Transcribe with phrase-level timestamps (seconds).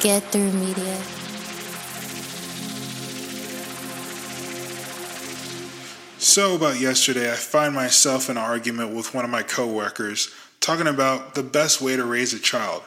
[0.00, 0.96] Get through media.
[6.18, 10.88] So, about yesterday, I find myself in an argument with one of my coworkers talking
[10.88, 12.82] about the best way to raise a child.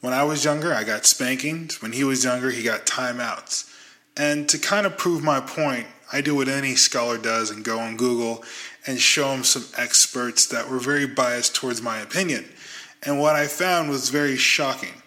[0.00, 1.80] When I was younger, I got spankings.
[1.80, 3.72] When he was younger, he got timeouts.
[4.16, 7.78] And to kind of prove my point, I do what any scholar does and go
[7.78, 8.44] on Google
[8.86, 12.48] and show them some experts that were very biased towards my opinion.
[13.02, 15.02] And what I found was very shocking.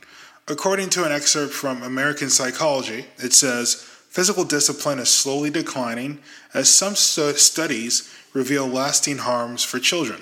[0.48, 6.20] According to an excerpt from American Psychology, it says physical discipline is slowly declining
[6.54, 10.22] as some studies reveal lasting harms for children.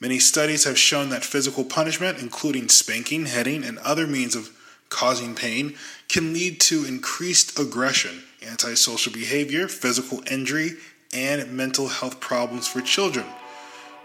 [0.00, 4.50] Many studies have shown that physical punishment, including spanking, hitting, and other means of
[4.88, 5.76] causing pain,
[6.08, 10.72] can lead to increased aggression, antisocial behavior, physical injury,
[11.12, 13.26] and mental health problems for children.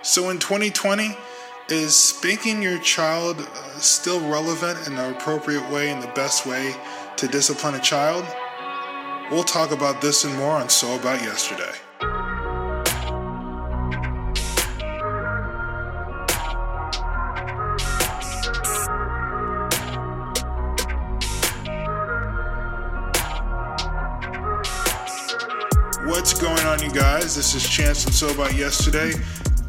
[0.01, 1.15] So in 2020,
[1.69, 6.73] is spanking your child uh, still relevant in the appropriate way and the best way
[7.17, 8.25] to discipline a child?
[9.29, 11.73] We'll talk about this and more on So About Yesterday.
[26.27, 27.37] What's going on, you guys?
[27.37, 29.13] This is Chance from So About Yesterday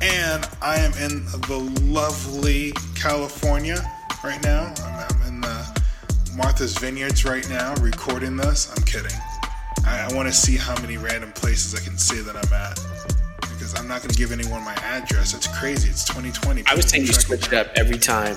[0.00, 3.76] and I am in the lovely California
[4.24, 4.74] right now.
[4.82, 8.76] I'm, I'm in the Martha's Vineyards right now recording this.
[8.76, 9.16] I'm kidding.
[9.86, 12.74] I, I want to see how many random places I can say that I'm at
[13.40, 15.34] because I'm not going to give anyone my address.
[15.34, 15.88] It's crazy.
[15.88, 16.64] It's 2020.
[16.66, 18.36] I was saying you switch it up every time.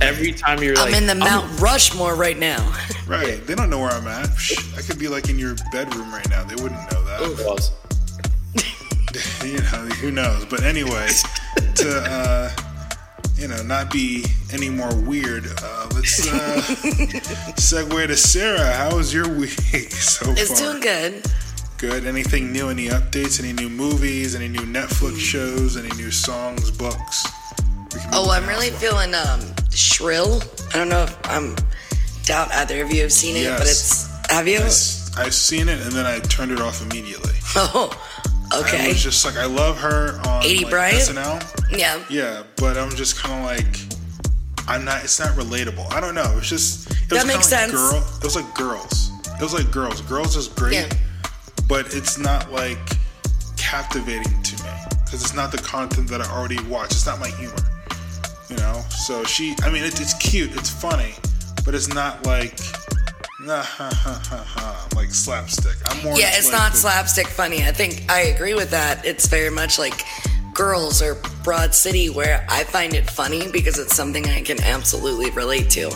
[0.00, 2.74] Every time you're I'm like, in the Mount Rushmore right now.
[3.06, 3.44] right.
[3.46, 4.28] They don't know where I'm at.
[4.76, 6.44] I could be like in your bedroom right now.
[6.44, 7.18] They wouldn't know that.
[7.20, 7.58] Oh,
[9.46, 10.44] you know, who knows?
[10.44, 11.08] But anyway,
[11.76, 12.50] to uh,
[13.36, 16.60] you know, not be any more weird, uh, let's uh,
[17.56, 18.72] segue to Sarah.
[18.72, 19.50] How was your week
[19.92, 20.72] so it's far?
[20.72, 21.26] doing good.
[21.78, 22.06] Good.
[22.06, 22.68] Anything new?
[22.68, 23.38] Any updates?
[23.38, 24.34] Any new movies?
[24.34, 25.76] Any new Netflix shows?
[25.76, 26.70] Any new songs?
[26.70, 27.26] Books?
[28.12, 29.40] Oh, I'm really feeling um,
[29.70, 30.40] Shrill.
[30.72, 31.54] I don't know if I'm
[32.24, 33.58] doubt either of you have seen it, Yes.
[33.58, 34.56] but it's have you?
[35.20, 37.32] I, have seen it and then I turned it off immediately.
[37.58, 37.88] Oh,
[38.54, 38.84] okay.
[38.84, 40.98] I was just like, I love her on Aidy like, Bryant?
[40.98, 41.78] SNL.
[41.78, 42.04] Yeah.
[42.10, 43.78] Yeah, but I'm just kind of like,
[44.68, 45.02] I'm not.
[45.04, 45.90] It's not relatable.
[45.90, 46.34] I don't know.
[46.36, 46.90] It's just.
[46.90, 47.72] It was That makes kinda like sense.
[47.72, 49.10] Girl, it was like girls.
[49.36, 50.02] It was like girls.
[50.02, 50.88] Girls is great, Yeah.
[51.66, 52.78] but it's not like
[53.56, 54.70] captivating to me
[55.04, 56.90] because it's not the content that I already watch.
[56.90, 57.54] It's not my humor.
[58.48, 58.84] You know.
[58.90, 59.54] So she.
[59.62, 60.54] I mean, it, it's cute.
[60.56, 61.14] It's funny,
[61.64, 62.58] but it's not like.
[63.38, 65.76] Nah, ha, ha, ha, ha, like slapstick.
[65.86, 66.18] I'm more.
[66.18, 67.62] Yeah, it's not slapstick funny.
[67.62, 69.04] I think I agree with that.
[69.04, 70.04] It's very much like
[70.54, 75.30] Girls or Broad City, where I find it funny because it's something I can absolutely
[75.30, 75.90] relate to.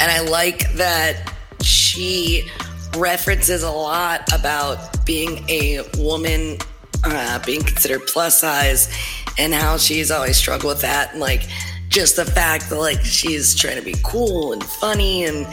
[0.00, 2.48] And I like that she
[2.96, 6.56] references a lot about being a woman,
[7.04, 8.92] uh, being considered plus size,
[9.38, 11.12] and how she's always struggled with that.
[11.12, 11.42] And like,
[11.92, 15.46] just the fact that like she's trying to be cool and funny and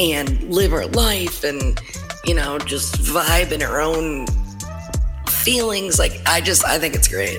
[0.00, 1.78] and live her life and
[2.24, 4.26] you know just vibe in her own
[5.28, 5.98] feelings.
[5.98, 7.38] Like i just i think it's great.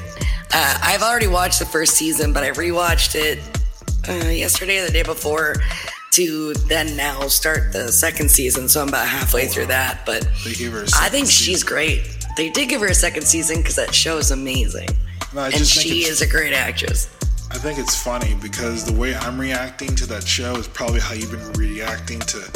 [0.54, 3.40] Uh, i've already watched the first season but i rewatched it
[4.08, 5.56] uh, yesterday or the day before
[6.12, 8.70] to then now start the second season.
[8.70, 12.04] So i'm about halfway through that but They gave her a i think she's great.
[12.38, 14.90] They did give her a second season because that show is amazing.
[15.34, 17.10] No, and she is a great actress
[17.54, 21.14] I think it's funny because the way I'm reacting to that show is probably how
[21.14, 22.50] you've been reacting to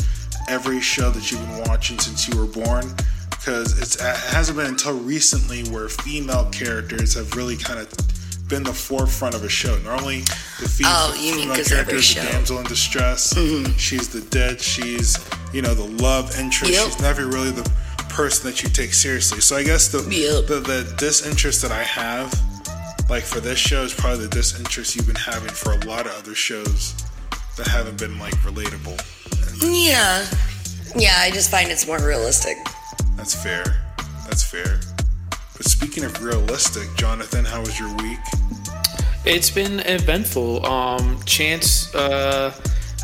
[0.49, 2.93] every show that you've been watching since you were born.
[3.29, 7.89] Because it hasn't been until recently where female characters have really kind of
[8.49, 9.77] been the forefront of a show.
[9.79, 10.21] Normally,
[10.59, 12.21] the female, Oh, you mean female character is the.
[12.21, 12.31] Mm-hmm.
[12.31, 13.33] damsel in distress.
[13.79, 14.59] She's the dead.
[14.59, 15.17] She's
[15.53, 16.73] you know the love interest.
[16.73, 16.85] Yep.
[16.85, 17.69] She's never really the
[18.09, 19.39] person that you take seriously.
[19.41, 20.47] So I guess the Yep.
[20.47, 22.33] the, the disinterest that I have
[23.09, 26.13] like for this show is probably the disinterest you've been having for a lot of
[26.17, 26.93] other shows
[27.57, 28.97] that haven't been like relatable.
[29.63, 30.25] And yeah
[30.95, 32.55] yeah i just find it's more realistic
[33.17, 33.63] that's fair.
[34.27, 34.79] That's fair.
[35.55, 38.19] But speaking of realistic, Jonathan, how was your week?
[39.25, 40.63] It's been eventful.
[40.65, 42.51] Um, chance, uh,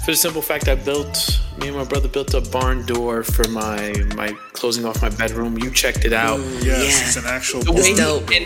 [0.06, 3.48] for the simple fact I built, me and my brother built a barn door for
[3.50, 5.58] my my closing off my bedroom.
[5.58, 6.40] You checked it out.
[6.40, 7.08] Yes, Yeah.
[7.08, 7.62] it's an actual.
[7.64, 8.30] The way- dope.
[8.30, 8.46] And,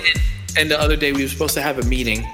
[0.58, 2.26] and the other day we were supposed to have a meeting,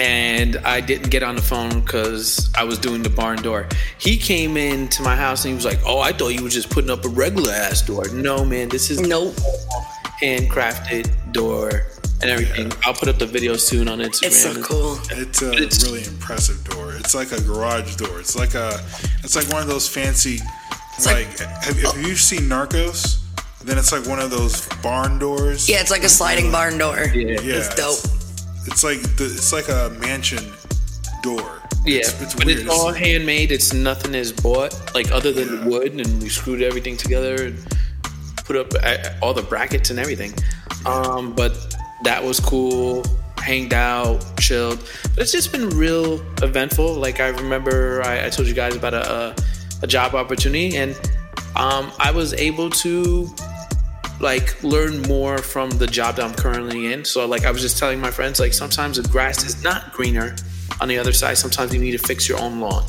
[0.00, 3.68] and I didn't get on the phone because I was doing the barn door.
[3.98, 6.70] He came into my house and he was like, "Oh, I thought you were just
[6.70, 9.34] putting up a regular ass door." No, man, this is nope
[10.22, 11.68] handcrafted door
[12.22, 12.72] and everything.
[12.86, 14.24] I'll put up the video soon on Instagram.
[14.26, 14.98] It's so cool.
[15.10, 16.94] It's a It's- really impressive door.
[16.94, 18.18] It's like a garage door.
[18.20, 18.80] It's like a,
[19.22, 20.40] it's like one of those fancy,
[21.04, 23.18] like, like- have, have you seen Narcos?
[23.66, 25.68] Then it's like one of those barn doors.
[25.68, 26.98] Yeah, it's like a sliding barn door.
[27.12, 27.40] Yeah.
[27.40, 27.98] Yeah, It's dope.
[28.66, 30.52] It's like the, it's like a mansion
[31.22, 31.62] door.
[31.84, 32.60] Yeah, it's, it's but weird.
[32.60, 33.50] it's all handmade.
[33.52, 35.66] It's nothing is bought, like other than Yeah.
[35.66, 37.58] wood, and we screwed everything together and
[38.44, 40.32] put up uh, all the brackets and everything.
[40.84, 41.52] Um, but
[42.04, 43.04] that was cool.
[43.38, 44.78] Hanged out, chilled.
[45.14, 46.94] But it's just been real eventful.
[46.94, 49.36] Like I remember, I, I told you guys about a, a,
[49.82, 50.92] a job opportunity, and
[51.54, 53.28] um, I was able to
[54.20, 57.04] like learn more from the job that I'm currently in.
[57.04, 60.34] So like I was just telling my friends, like sometimes the grass is not greener
[60.80, 61.36] on the other side.
[61.38, 62.84] Sometimes you need to fix your own lawn.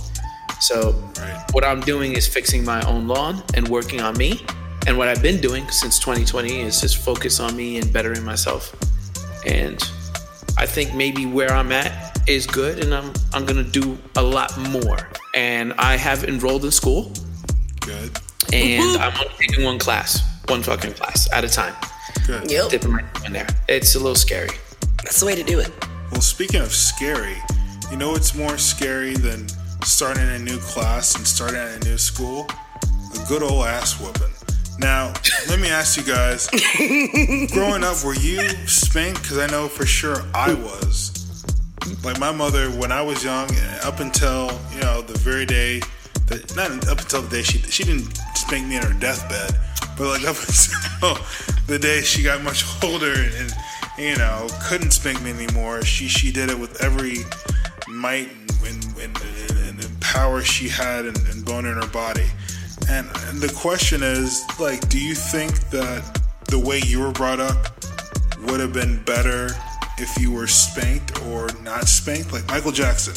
[0.60, 1.44] So Right.
[1.52, 4.46] what I'm doing is fixing my own lawn and working on me.
[4.88, 8.74] And what I've been doing since 2020 is just focus on me and bettering myself.
[9.46, 9.78] And
[10.58, 14.58] I think maybe where I'm at is good, and I'm I'm gonna do a lot
[14.58, 15.10] more.
[15.34, 17.12] And I have enrolled in school,
[17.82, 18.18] good.
[18.54, 21.76] and I'm only taking one class, one fucking class at a time
[22.26, 22.50] Good.
[22.50, 22.70] Yep.
[22.70, 23.48] dipping my toe in there.
[23.68, 24.50] It's a little scary.
[25.04, 25.72] That's the way to do it.
[26.12, 27.38] Well, speaking of scary,
[27.92, 29.48] you know what's more scary than
[29.84, 32.48] starting a new class and starting at a new school?
[33.16, 34.32] A good old ass whooping.
[34.80, 35.14] Now,
[35.50, 36.50] let me ask you guys
[37.54, 39.22] growing up, were you spanked?
[39.22, 41.46] Because I know for sure I was.
[42.04, 43.50] Like my mother, when I was young,
[43.84, 45.82] up until, you know, the very day
[46.28, 49.52] that, not up until the day she, she didn't spank me in her deathbed,
[49.98, 51.26] but like up until
[51.68, 53.52] the day she got much older and,
[53.98, 57.18] you know, couldn't spank me anymore, she, she did it with every
[57.88, 58.30] might
[58.66, 59.22] and, and,
[59.52, 62.28] and, and power she had and, and bone in her body.
[62.90, 67.40] And, and the question is, like, do you think that the way you were brought
[67.40, 67.84] up
[68.42, 69.50] would have been better
[69.98, 72.32] if you were spanked or not spanked?
[72.32, 73.16] Like Michael Jackson,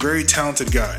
[0.00, 0.98] very talented guy,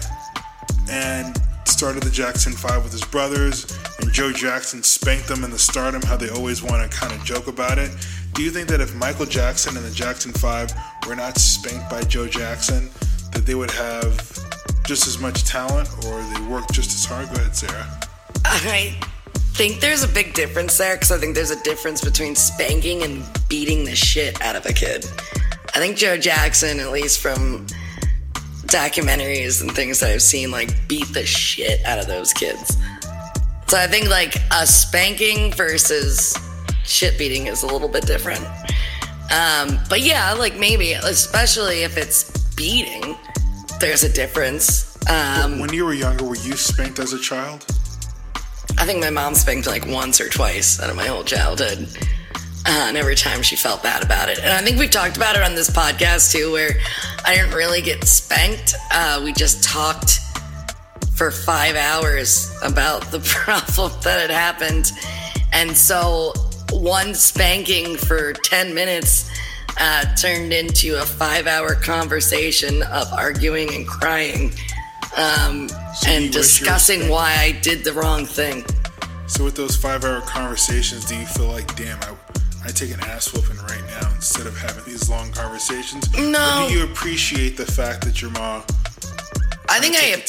[0.89, 1.37] and
[1.77, 3.67] started the Jackson Five with his brothers,
[4.01, 7.23] and Joe Jackson spanked them in the stardom, how they always want to kind of
[7.23, 7.91] joke about it.
[8.33, 10.73] Do you think that if Michael Jackson and the Jackson Five
[11.07, 12.89] were not spanked by Joe Jackson,
[13.31, 14.17] that they would have
[14.87, 17.27] just as much talent or they worked just as hard?
[17.27, 17.85] Go ahead, Sarah.
[18.43, 18.97] I
[19.53, 23.23] think there's a big difference there because I think there's a difference between spanking and
[23.49, 25.05] beating the shit out of a kid.
[25.75, 27.67] I think Joe Jackson, at least from
[28.67, 32.77] documentaries and things that I've seen, like beat the shit out of those kids.
[33.67, 36.35] So I think like a spanking versus
[36.83, 38.45] shit beating is a little bit different.
[39.29, 43.17] Um, but yeah, like maybe, especially if it's beating,
[43.79, 44.97] there's a difference.
[45.09, 47.65] Um, When you were younger, were you spanked as a child?
[48.77, 51.87] I think my mom spanked like once or twice out of my whole childhood.
[52.69, 54.39] Uh, and every time she felt bad about it.
[54.39, 56.71] And I think we've talked about it on this podcast too, where
[57.25, 58.75] I didn't really get spanked.
[58.91, 60.19] Uh, we just talked
[61.15, 64.91] for five hours about the problem that had happened.
[65.53, 66.33] And so
[66.71, 69.29] one spanking for 10 minutes
[69.79, 74.51] uh, turned into a five hour conversation of arguing and crying
[75.15, 78.63] um, So and wish you were discussing why I did the wrong thing.
[79.27, 82.15] So with those five-hour conversations, do you feel like, damn, I,
[82.67, 86.11] I take an ass whooping right now instead of having these long conversations?
[86.17, 86.65] No.
[86.65, 88.61] Or do you appreciate the fact that your mom?
[89.69, 90.21] I think I?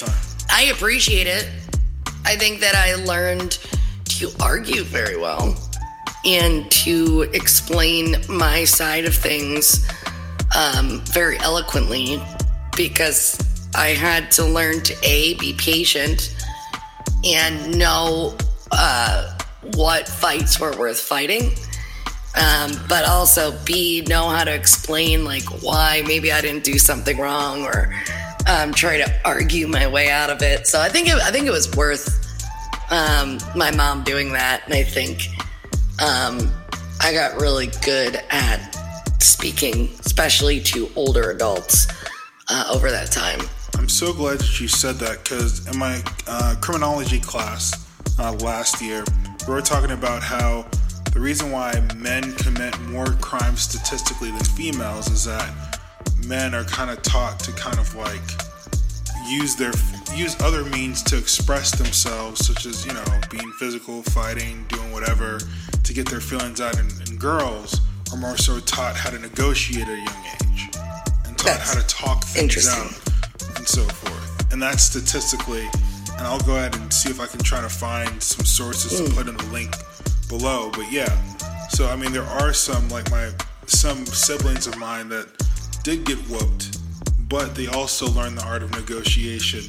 [0.49, 1.50] I appreciate it.
[2.25, 3.59] I think that I learned
[4.04, 5.57] to argue very well
[6.25, 9.85] and to explain my side of things
[10.57, 12.23] um, very eloquently
[12.76, 13.37] because
[13.75, 16.37] I had to learn to a be patient
[17.25, 18.37] and know
[18.71, 19.37] uh,
[19.75, 21.50] what fights were worth fighting.
[22.38, 27.18] Um, but also b know how to explain like why maybe I didn't do something
[27.18, 27.92] wrong or
[28.47, 30.66] um, try to argue my way out of it.
[30.66, 32.25] So I think it, I think it was worth
[32.90, 35.28] um, my mom doing that, and I think
[36.00, 36.50] um,
[37.00, 38.59] I got really good at
[39.21, 41.87] speaking, especially to older adults
[42.49, 43.40] uh, over that time.
[43.76, 47.87] I'm so glad that you said that because in my uh, criminology class
[48.18, 49.04] uh, last year,
[49.47, 50.66] we were talking about how
[51.18, 55.80] the reason why men commit more crimes statistically than females is that
[56.28, 58.22] men are kind of taught to kind of like
[59.26, 59.72] use their
[60.14, 65.40] use other means to express themselves, such as you know being physical, fighting, doing whatever
[65.82, 66.78] to get their feelings out.
[66.78, 67.80] And, and girls
[68.12, 70.68] are more so taught how to negotiate at a young age
[71.26, 72.92] and taught That's how to talk things out
[73.56, 74.52] and so forth.
[74.52, 75.68] And that's statistically,
[76.16, 79.08] and I'll go ahead and see if I can try to find some sources to
[79.08, 79.16] hmm.
[79.16, 79.75] put in the link
[80.28, 80.70] below.
[80.73, 81.08] But yeah,
[81.68, 83.30] so I mean, there are some like my
[83.66, 85.26] some siblings of mine that
[85.82, 86.78] did get whooped,
[87.28, 89.64] but they also learned the art of negotiation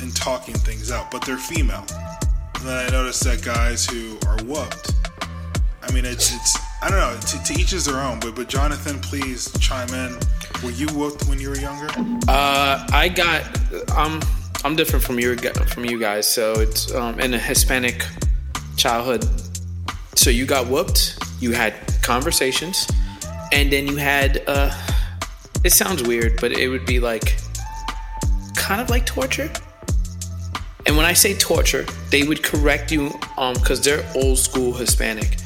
[0.00, 1.10] and talking things out.
[1.10, 1.84] But they're female.
[2.56, 4.92] And then I noticed that guys who are whooped,
[5.82, 7.18] I mean, it's it's I don't know.
[7.18, 8.20] To, to each is their own.
[8.20, 10.18] But but Jonathan, please chime in.
[10.62, 11.88] Were you whooped when you were younger?
[12.28, 13.42] Uh, I got.
[13.96, 14.20] Um,
[14.62, 16.28] I'm different from you from you guys.
[16.28, 18.04] So it's um, in a Hispanic
[18.76, 19.24] childhood.
[20.20, 21.18] So you got whooped.
[21.40, 21.72] You had
[22.02, 22.86] conversations,
[23.52, 24.42] and then you had.
[24.46, 24.70] Uh,
[25.64, 27.38] it sounds weird, but it would be like
[28.54, 29.50] kind of like torture.
[30.84, 35.38] And when I say torture, they would correct you um because they're old school Hispanic.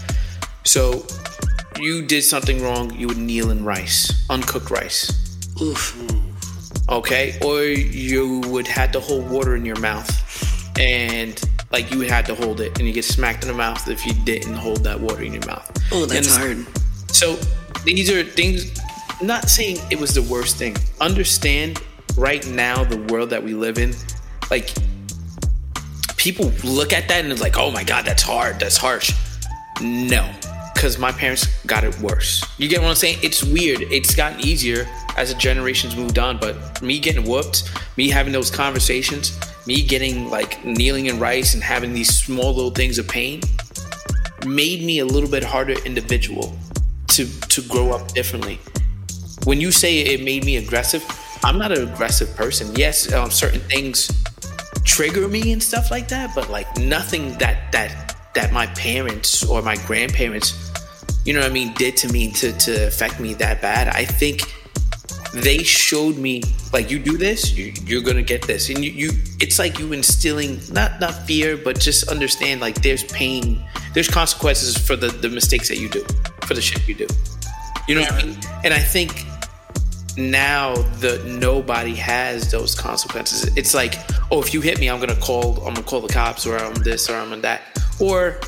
[0.65, 1.07] So
[1.79, 5.39] you did something wrong, you would kneel in rice, uncooked rice.
[5.63, 5.95] Oof.
[6.89, 7.39] Okay?
[7.45, 10.11] Or you would have to hold water in your mouth
[10.77, 11.41] and
[11.75, 14.13] like you had to hold it and you get smacked in the mouth if you
[14.23, 15.69] didn't hold that water in your mouth.
[15.91, 16.65] Oh, that's hard.
[17.09, 17.35] So
[17.85, 18.81] these are things
[19.21, 20.77] not saying it was the worst thing.
[21.01, 21.83] Understand
[22.17, 23.93] right now the world that we live in,
[24.53, 24.73] like
[26.17, 29.13] people look at that and it's like, oh my god, that's hard, that's harsh.
[29.83, 30.31] No.
[30.75, 32.45] Because my parents got it worse.
[32.57, 33.19] You get what I'm saying?
[33.21, 33.83] It's weird.
[33.83, 38.49] It's gotten easier as the generations moved on, but me getting whooped, me having those
[38.49, 43.41] conversations, me getting like kneeling in rice and having these small little things of pain
[44.47, 46.57] made me a little bit harder individual
[47.09, 48.59] to to grow up differently.
[49.45, 51.05] When you say it made me aggressive,
[51.43, 52.75] I'm not an aggressive person.
[52.75, 54.11] Yes, um, certain things
[54.85, 59.63] trigger me and stuff like that, but like nothing that that that my parents or
[59.63, 60.73] my grandparents,
[61.25, 63.89] you know what I mean, did to me to to affect me that bad.
[63.89, 64.43] I think
[65.35, 69.11] they showed me like you do this, you, you're gonna get this, and you, you
[69.41, 73.63] it's like you instilling not not fear, but just understand like there's pain,
[73.95, 76.05] there's consequences for the the mistakes that you do,
[76.43, 77.07] for the shit you do.
[77.89, 78.39] You know what I mean?
[78.65, 79.25] And I think
[80.17, 83.57] now the nobody has those consequences.
[83.57, 83.95] It's like,
[84.31, 86.75] oh, if you hit me, I'm gonna call, I'm gonna call the cops, or I'm
[86.75, 87.63] this, or I'm that,
[88.01, 88.41] or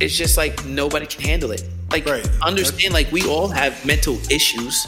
[0.00, 1.62] it's just like nobody can handle it.
[1.90, 2.28] Like, Right.
[2.42, 4.86] understand, like we all have mental issues.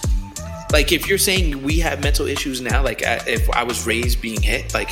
[0.72, 4.20] Like, if you're saying we have mental issues now, like I- if I was raised
[4.20, 4.90] being hit, like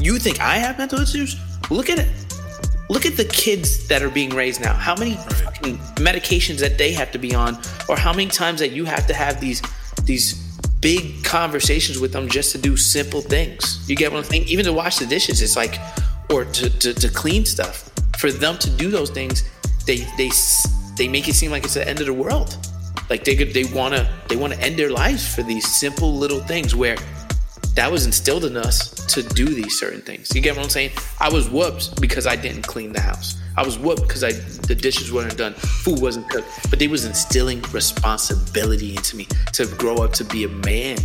[0.00, 1.36] you think I have mental issues?
[1.70, 2.08] Look at it.
[2.88, 4.74] Look at the kids that are being raised now.
[4.74, 5.14] How many
[5.96, 9.14] medications that they have to be on, or how many times that you have to
[9.14, 9.62] have these
[10.04, 10.34] these
[10.82, 13.88] big conversations with them just to do simple things.
[13.88, 14.44] You get what I'm saying?
[14.48, 15.78] Even to wash the dishes, it's like,
[16.28, 17.88] or to, to, to clean stuff.
[18.18, 19.44] For them to do those things,
[19.86, 20.30] they they
[20.96, 22.56] they make it seem like it's the end of the world.
[23.12, 26.74] Like they could they wanna they wanna end their lives for these simple little things
[26.74, 26.96] where
[27.74, 30.34] that was instilled in us to do these certain things.
[30.34, 30.92] You get what I'm saying?
[31.20, 33.38] I was whooped because I didn't clean the house.
[33.54, 36.48] I was whooped because I the dishes weren't done, food wasn't cooked.
[36.70, 40.96] But they was instilling responsibility into me to grow up to be a man.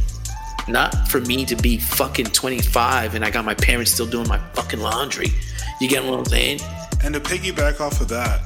[0.69, 4.39] Not for me to be fucking 25 and I got my parents still doing my
[4.53, 5.33] fucking laundry.
[5.81, 6.61] You get what I'm saying?
[7.03, 8.39] And to piggyback off of that,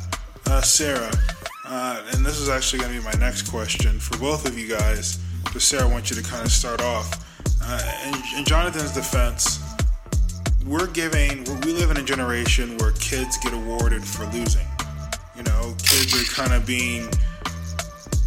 [0.47, 1.11] uh, Sarah,
[1.71, 4.67] uh, and this is actually going to be my next question for both of you
[4.67, 5.17] guys.
[5.53, 7.25] But Sarah, I want you to kind of start off.
[7.63, 9.63] Uh, in, in Jonathan's defense,
[10.65, 14.67] we're giving, we live in a generation where kids get awarded for losing.
[15.37, 17.07] You know, kids are kind of being,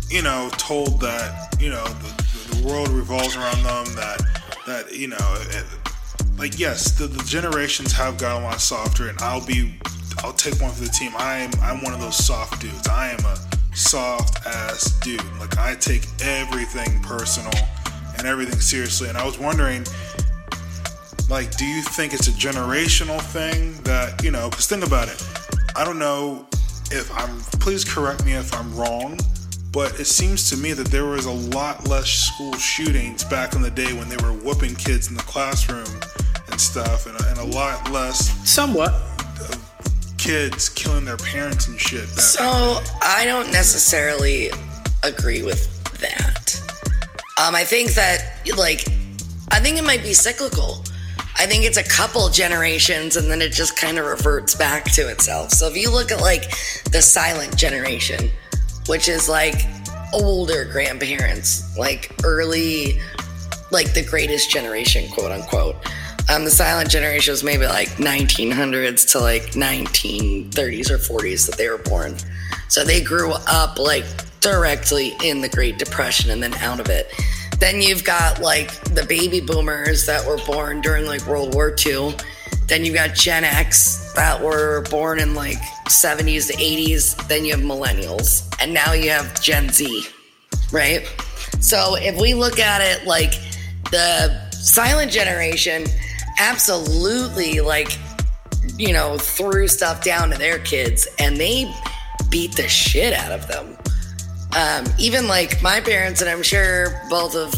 [0.09, 4.23] you know, told that, you know, the, the world revolves around them, that,
[4.67, 5.65] that, you know, it,
[6.39, 9.79] like yes, the, the generations have gotten a lot softer, and I'll be,
[10.25, 11.13] I'll take one for the team.
[11.19, 12.89] I am, I'm one of those soft dudes.
[12.89, 13.37] I am a
[13.77, 15.21] soft ass dude.
[15.39, 17.53] Like I take everything personal
[18.17, 19.11] and everything seriously.
[19.11, 19.85] And I was wondering,
[21.29, 24.49] like, do you think it's a generational thing that you know?
[24.49, 25.23] Because think about it.
[25.77, 26.47] I don't know
[26.91, 27.39] if I'm.
[27.61, 29.19] Please correct me if I'm wrong.
[29.73, 33.61] But it seems to me that there was a lot less school shootings back in
[33.61, 36.01] the day when they were whooping kids in the classroom
[36.51, 39.14] and stuff, and, and a lot less Somewhat.
[40.25, 42.09] Kids killing their parents and shit.
[42.09, 42.97] So in the day.
[43.03, 44.51] I don't necessarily
[45.03, 45.69] agree with
[46.01, 46.59] that.
[47.39, 48.87] Um, I think that like
[49.51, 50.83] I think it might be cyclical.
[51.37, 55.09] I think it's a couple generations and then it just kind of reverts back to
[55.11, 55.51] itself.
[55.51, 56.51] So if you look at like
[56.91, 58.31] the silent generation,
[58.87, 59.67] which is like
[60.15, 62.99] older grandparents, like early,
[63.71, 65.77] like the greatest generation, quote unquote.
[66.29, 71.69] Um, the silent generation was maybe like 1900s to like 1930s or 40s that they
[71.69, 72.17] were born.
[72.69, 74.05] So they grew up like
[74.41, 77.13] directly in the Great Depression and then out of it.
[77.59, 82.15] Then you've got like the baby boomers that were born during like World War II.
[82.69, 87.29] Then you've got Gen X that were born in like 70s to 80s.
[87.29, 88.47] Then you have millennials.
[88.61, 90.07] And now you have Gen Z,
[90.73, 91.07] right?
[91.61, 93.35] So if we look at it like
[93.91, 95.85] the silent generation,
[96.39, 97.99] absolutely like,
[98.77, 101.73] you know, threw stuff down to their kids and they
[102.29, 103.77] beat the shit out of them.
[104.57, 107.55] Um, even like my parents, and I'm sure both of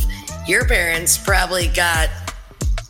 [0.49, 2.09] your parents probably got,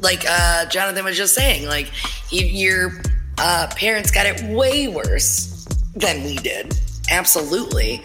[0.01, 1.91] like uh, Jonathan was just saying, like
[2.31, 2.93] your
[3.39, 6.79] uh, parents got it way worse than we did.
[7.11, 8.03] Absolutely.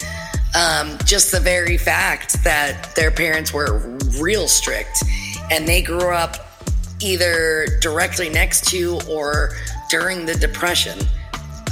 [0.54, 3.78] Um, just the very fact that their parents were
[4.20, 5.02] real strict
[5.50, 6.51] and they grew up
[7.02, 9.56] either directly next to or
[9.90, 10.98] during the depression.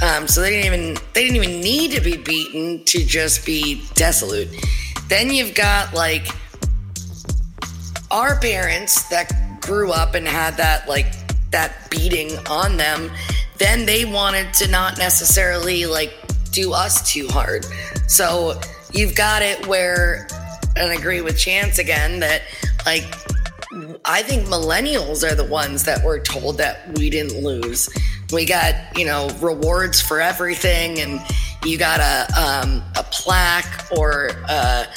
[0.01, 3.83] Um, so they didn't even they didn't even need to be beaten to just be
[3.93, 4.49] desolate.
[5.07, 6.27] Then you've got like
[8.09, 11.13] our parents that grew up and had that like
[11.51, 13.11] that beating on them.
[13.57, 16.13] Then they wanted to not necessarily like
[16.51, 17.65] do us too hard.
[18.07, 18.59] So
[18.91, 20.27] you've got it where,
[20.75, 22.41] and I agree with Chance again that
[22.85, 23.15] like
[24.03, 27.89] I think millennials are the ones that were told that we didn't lose.
[28.33, 31.21] We got, you know, rewards for everything, and
[31.63, 34.87] you got a um, a plaque or a,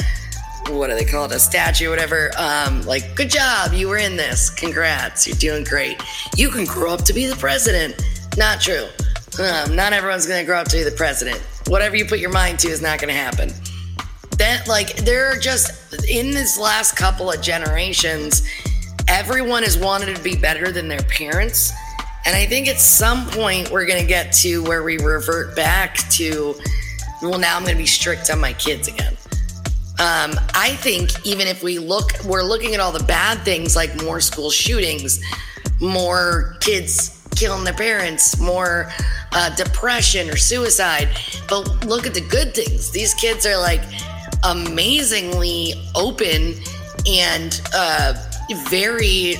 [0.71, 2.31] what do they call it, a statue, whatever.
[2.37, 4.50] Um, like, good job, you were in this.
[4.50, 6.02] Congrats, you're doing great.
[6.37, 8.02] You can grow up to be the president.
[8.37, 8.88] Not true.
[9.38, 11.38] Um, not everyone's going to grow up to be the president.
[11.69, 13.50] Whatever you put your mind to is not going to happen.
[14.38, 18.43] That like there are just in this last couple of generations,
[19.08, 21.73] everyone has wanted to be better than their parents.
[22.26, 25.96] And I think at some point we're going to get to where we revert back
[26.11, 26.54] to,
[27.20, 29.14] well, now I'm going to be strict on my kids again.
[30.00, 34.02] Um, I think even if we look, we're looking at all the bad things like
[34.02, 35.23] more school shootings,
[35.80, 38.90] more kids killing their parents, more
[39.32, 41.08] uh, depression or suicide.
[41.49, 42.90] But look at the good things.
[42.90, 43.82] These kids are like
[44.42, 46.54] amazingly open
[47.06, 48.14] and uh,
[48.68, 49.36] very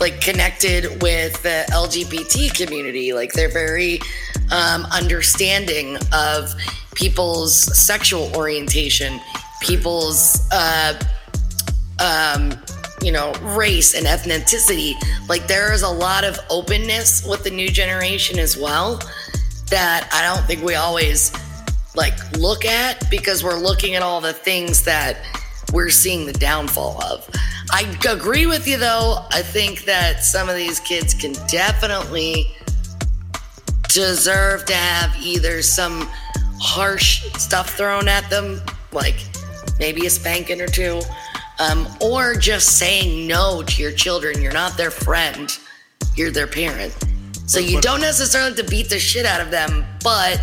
[0.00, 3.12] like connected with the LGBT community.
[3.12, 4.00] Like they're very
[4.50, 6.54] um, understanding of
[6.94, 9.20] people's sexual orientation,
[9.60, 10.94] people's uh,
[11.98, 12.52] um,
[13.02, 14.94] you know race and ethnicity.
[15.28, 19.00] Like there is a lot of openness with the new generation as well
[19.70, 21.32] that I don't think we always
[21.94, 25.16] like look at because we're looking at all the things that
[25.72, 27.28] we're seeing the downfall of.
[27.70, 29.24] I agree with you though.
[29.32, 32.50] I think that some of these kids can definitely
[33.88, 36.08] deserve to have either some
[36.60, 38.60] harsh stuff thrown at them,
[38.92, 39.16] like
[39.78, 41.00] maybe a spanking or two,
[41.58, 44.40] um, or just saying no to your children.
[44.40, 45.56] You're not their friend,
[46.14, 46.94] you're their parent.
[47.46, 50.40] So you don't necessarily have to beat the shit out of them, but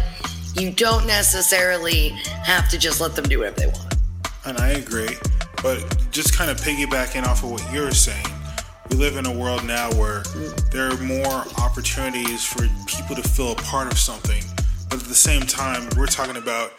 [0.55, 2.09] you don't necessarily
[2.43, 3.95] have to just let them do whatever they want.
[4.45, 5.09] And I agree.
[5.63, 8.28] But just kind of piggybacking off of what you're saying,
[8.89, 10.23] we live in a world now where
[10.71, 14.43] there are more opportunities for people to feel a part of something.
[14.89, 16.73] But at the same time, we're talking about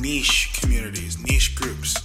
[0.00, 1.96] niche communities, niche groups.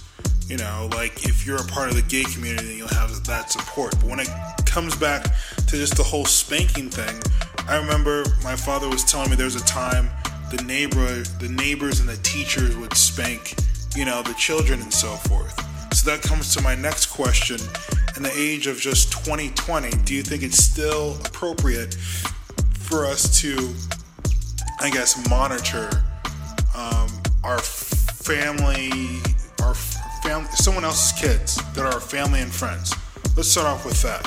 [0.46, 3.98] You know, like if you're a part of the gay community, you'll have that support.
[3.98, 4.28] But when it
[4.66, 7.20] comes back to just the whole spanking thing,
[7.68, 10.10] I remember my father was telling me there was a time
[10.50, 13.56] the neighbor, the neighbors and the teachers would spank,
[13.96, 15.69] you know, the children and so forth.
[16.00, 17.58] So that comes to my next question.
[18.16, 21.92] In the age of just 2020, do you think it's still appropriate
[22.72, 23.74] for us to,
[24.80, 25.90] I guess, monitor
[26.74, 27.10] um,
[27.44, 28.90] our family,
[29.62, 32.94] our family, someone else's kids that are our family and friends?
[33.36, 34.26] Let's start off with that.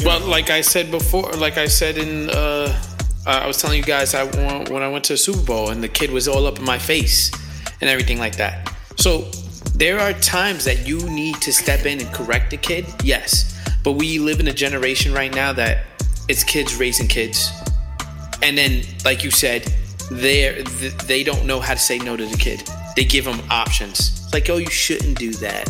[0.00, 2.78] You well, know, like I said before, like I said in, uh,
[3.26, 4.26] I was telling you guys, I
[4.70, 6.78] when I went to the Super Bowl and the kid was all up in my
[6.78, 7.30] face
[7.80, 8.74] and everything like that.
[8.96, 9.30] So
[9.78, 13.56] there are times that you need to step in and correct a kid, yes.
[13.84, 15.86] But we live in a generation right now that
[16.28, 17.50] it's kids raising kids,
[18.42, 19.72] and then, like you said,
[20.10, 20.62] they
[21.06, 22.68] they don't know how to say no to the kid.
[22.96, 24.24] They give them options.
[24.24, 25.68] It's like, oh, you shouldn't do that.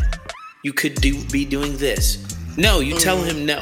[0.65, 2.25] You could do be doing this.
[2.57, 3.61] No, you tell him no.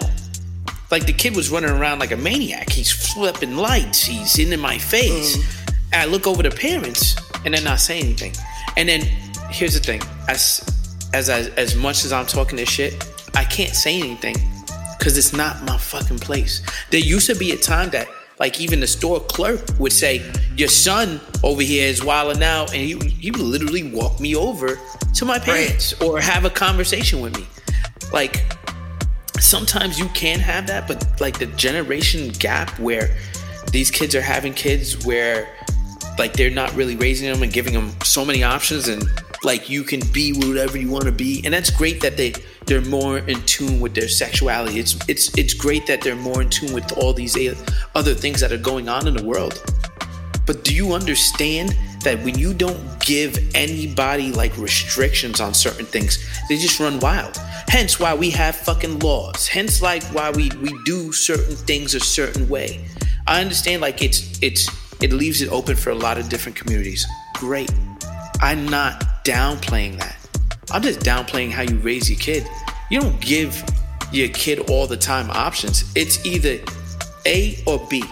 [0.90, 2.70] Like the kid was running around like a maniac.
[2.70, 4.04] He's flipping lights.
[4.04, 5.36] He's in my face.
[5.36, 5.74] Mm.
[5.92, 8.32] I look over the parents and they're not saying anything.
[8.76, 9.02] And then
[9.50, 10.64] here's the thing: as
[11.12, 14.36] as as, as much as I'm talking this shit, I can't say anything
[14.98, 16.62] because it's not my fucking place.
[16.90, 20.22] There used to be a time that like even the store clerk would say,
[20.56, 24.78] "Your son over here is wilding out," and he he would literally walk me over
[25.14, 26.08] to my parents right.
[26.08, 27.46] or have a conversation with me.
[28.12, 28.44] Like
[29.40, 33.16] sometimes you can have that, but like the generation gap where
[33.72, 35.48] these kids are having kids where
[36.18, 39.04] like they're not really raising them and giving them so many options and
[39.46, 42.34] like you can be whatever you want to be and that's great that they
[42.66, 44.80] they're more in tune with their sexuality.
[44.80, 47.36] It's it's it's great that they're more in tune with all these
[47.94, 49.62] other things that are going on in the world.
[50.46, 56.24] But do you understand that when you don't give anybody like restrictions on certain things
[56.48, 57.36] they just run wild?
[57.68, 59.46] Hence why we have fucking laws.
[59.46, 62.84] Hence like why we we do certain things a certain way.
[63.28, 64.68] I understand like it's it's
[65.00, 67.06] it leaves it open for a lot of different communities.
[67.34, 67.72] Great.
[68.40, 70.16] I'm not downplaying that.
[70.70, 72.48] I'm just downplaying how you raise your kid.
[72.90, 73.62] You don't give
[74.12, 75.92] your kid all the time options.
[75.96, 76.60] It's either
[77.26, 78.04] A or B.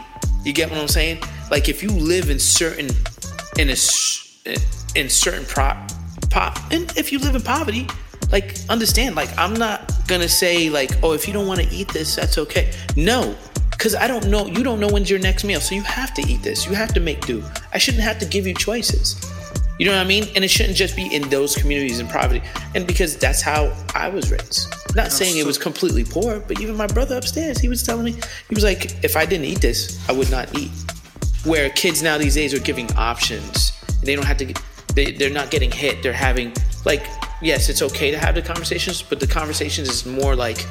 [0.45, 1.23] You get what I'm saying?
[1.51, 2.91] Like if you live in certain
[3.59, 3.77] in a
[4.97, 5.91] in certain prop
[6.31, 7.87] pop and if you live in poverty,
[8.33, 11.73] like understand like I'm not going to say like oh if you don't want to
[11.73, 12.73] eat this that's okay.
[12.97, 13.37] No,
[13.71, 15.61] because I don't know, you don't know when's your next meal.
[15.61, 16.67] So you have to eat this.
[16.67, 17.45] You have to make do.
[17.73, 19.21] I shouldn't have to give you choices.
[19.79, 20.29] You know what I mean?
[20.37, 22.43] And it shouldn't just be in those communities in poverty.
[22.75, 24.73] And because that's how I was raised.
[24.95, 28.13] Not saying it was completely poor, but even my brother upstairs, he was telling me,
[28.13, 30.71] he was like, if I didn't eat this, I would not eat.
[31.45, 33.73] Where kids now these days are giving options.
[34.03, 34.55] They don't have to,
[34.95, 36.03] they, they're not getting hit.
[36.03, 36.53] They're having,
[36.85, 37.05] like,
[37.43, 40.65] yes, it's okay to have the conversations, but the conversations is more like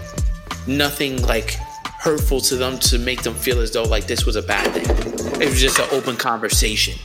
[0.66, 1.58] nothing like
[2.00, 5.42] hurtful to them to make them feel as though like this was a bad thing.
[5.42, 6.98] It was just an open conversation.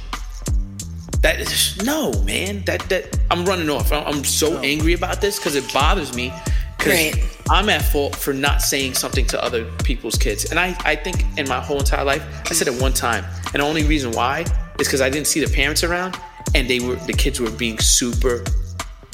[1.23, 2.63] That is no man.
[2.65, 3.93] That that I'm running off.
[3.93, 6.33] I'm, so angry about this because it bothers me.
[6.77, 7.17] Because
[7.51, 10.51] I'm at fault for not saying something to other people's kids.
[10.51, 13.25] And I, I think in my whole entire life, I said it one time.
[13.53, 14.43] And the only reason why
[14.79, 16.17] is because I didn't see the parents around
[16.55, 18.45] and they were the kids were being super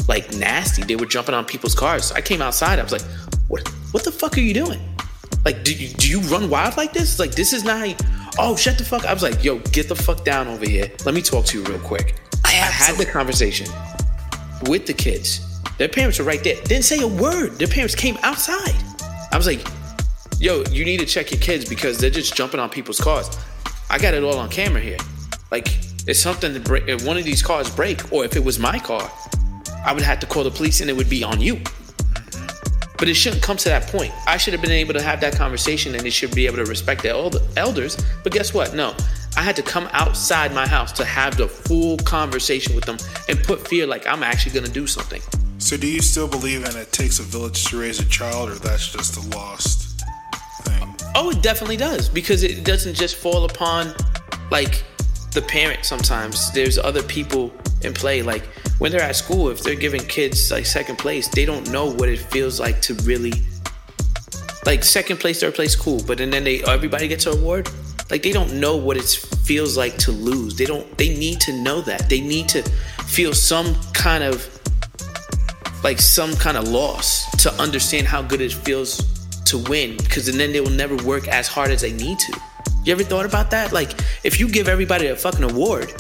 [0.09, 0.83] like nasty.
[0.83, 2.07] They were jumping on people's cars.
[2.07, 2.79] So I came outside.
[2.79, 3.05] I was like,
[3.49, 4.81] what what the fuck are you doing?
[5.45, 7.19] Like, do you, do you run wild like this?
[7.19, 7.95] Like, this is not.
[8.39, 9.05] Oh, shut the fuck.
[9.05, 10.91] I was like, yo, get the fuck down over here.
[11.05, 12.17] Let me talk to you real quick.
[12.45, 13.69] I, I had the conversation
[14.67, 15.63] with the kids.
[15.79, 16.57] Their parents were right there.
[16.65, 17.59] Didn't say a word.
[17.59, 18.75] Their parents came outside.
[19.31, 19.67] I was like,
[20.41, 23.31] yo, you need to check your kids because they're just jumping on people's cars.
[23.89, 24.99] I got it all on camera here.
[25.51, 25.69] Like,
[26.07, 28.79] it's something to break, if one of these cars break, or if it was my
[28.79, 29.11] car,
[29.85, 31.61] I would have to call the police and it would be on you.
[33.05, 34.15] But it shouldn't come to that point.
[34.27, 36.65] I should have been able to have that conversation and they should be able to
[36.65, 37.11] respect the
[37.55, 38.03] elders.
[38.23, 38.75] But guess what?
[38.75, 38.97] No.
[39.37, 42.97] I had to come outside my house to have the full conversation with them
[43.29, 45.21] and put fear like I'm actually going to do something.
[45.59, 48.55] So, do you still believe in it takes a village to raise a child, or
[48.55, 50.03] that's just a lost
[50.63, 50.97] thing?
[51.15, 53.93] Oh, it definitely does because it doesn't just fall upon
[54.51, 54.83] like
[55.33, 56.51] the parent sometimes.
[56.53, 58.23] There's other people in play.
[58.23, 58.45] Like
[58.79, 62.09] when they're at school, if they're giving kids like second place, they don't know what
[62.09, 63.33] it feels like to really
[64.67, 66.03] like second place, third place, cool.
[66.07, 67.69] But and then they everybody gets an award.
[68.11, 69.09] Like they don't know what it
[69.45, 70.57] feels like to lose.
[70.57, 70.97] They don't.
[70.99, 72.09] They need to know that.
[72.09, 72.63] They need to
[73.07, 74.49] feel some kind of
[75.83, 78.99] like some kind of loss to understand how good it feels
[79.45, 79.97] to win.
[79.99, 82.41] Because then they will never work as hard as they need to.
[82.85, 83.73] You ever thought about that?
[83.73, 83.93] Like
[84.25, 85.93] if you give everybody a fucking award,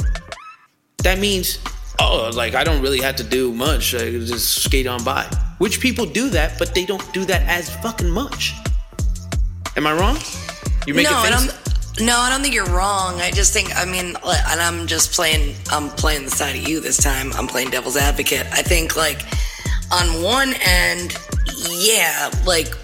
[1.02, 1.58] that means
[1.98, 3.94] oh, like I don't really have to do much.
[3.94, 5.24] I just skate on by.
[5.58, 8.54] Which people do that, but they don't do that as fucking much.
[9.76, 10.18] Am I wrong?
[10.86, 11.60] You make no, I don't.
[12.00, 13.20] No, I don't think you're wrong.
[13.20, 15.54] I just think, I mean, and I'm just playing.
[15.70, 17.32] I'm playing the side of you this time.
[17.34, 18.46] I'm playing devil's advocate.
[18.50, 19.22] I think, like,
[19.92, 21.16] on one end,
[21.68, 22.74] yeah, like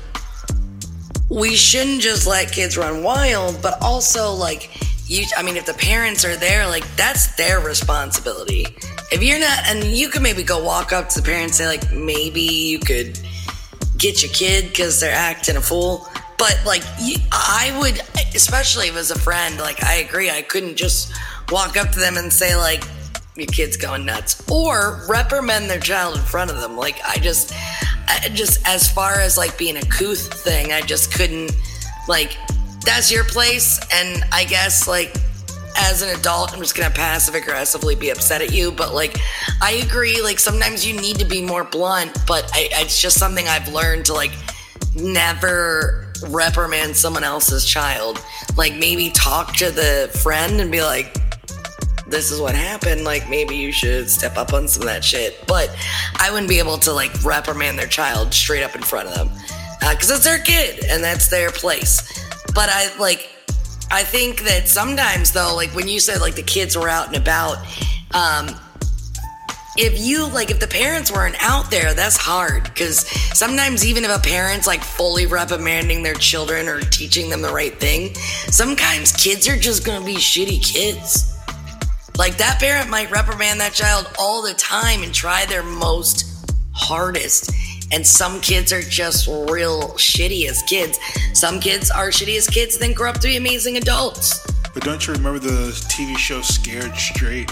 [1.28, 4.70] we shouldn't just let kids run wild, but also like
[5.10, 5.26] you.
[5.36, 8.66] I mean, if the parents are there, like that's their responsibility
[9.10, 11.78] if you're not, and you could maybe go walk up to the parents and say,
[11.78, 13.18] like, maybe you could
[13.98, 16.08] get your kid because they're acting a fool.
[16.38, 16.82] But, like,
[17.32, 18.00] I would,
[18.34, 20.30] especially if it was a friend, like, I agree.
[20.30, 21.12] I couldn't just
[21.50, 22.84] walk up to them and say, like,
[23.36, 26.76] your kid's going nuts or reprimand their child in front of them.
[26.76, 27.52] Like, I just,
[28.06, 31.52] I just as far as like being a couth thing, I just couldn't,
[32.06, 32.36] like,
[32.84, 33.80] that's your place.
[33.92, 35.14] And I guess, like,
[35.76, 38.72] as an adult, I'm just gonna passive aggressively be upset at you.
[38.72, 39.16] But like,
[39.62, 40.20] I agree.
[40.22, 42.16] Like sometimes you need to be more blunt.
[42.26, 44.32] But I, it's just something I've learned to like
[44.94, 48.22] never reprimand someone else's child.
[48.56, 51.16] Like maybe talk to the friend and be like,
[52.06, 53.04] "This is what happened.
[53.04, 55.74] Like maybe you should step up on some of that shit." But
[56.18, 59.30] I wouldn't be able to like reprimand their child straight up in front of them
[59.80, 62.29] because uh, it's their kid and that's their place.
[62.54, 63.28] But I like
[63.90, 67.16] I think that sometimes though, like when you said like the kids were out and
[67.16, 67.58] about,
[68.12, 68.54] um,
[69.76, 74.10] if you like, if the parents weren't out there, that's hard because sometimes even if
[74.10, 79.48] a parent's like fully reprimanding their children or teaching them the right thing, sometimes kids
[79.48, 81.36] are just gonna be shitty kids.
[82.18, 86.26] Like that parent might reprimand that child all the time and try their most
[86.72, 87.52] hardest.
[87.92, 90.98] And some kids are just real shitty as kids.
[91.32, 94.46] Some kids are shitty as kids, then grow up to be amazing adults.
[94.72, 97.50] But don't you remember the TV show Scared Straight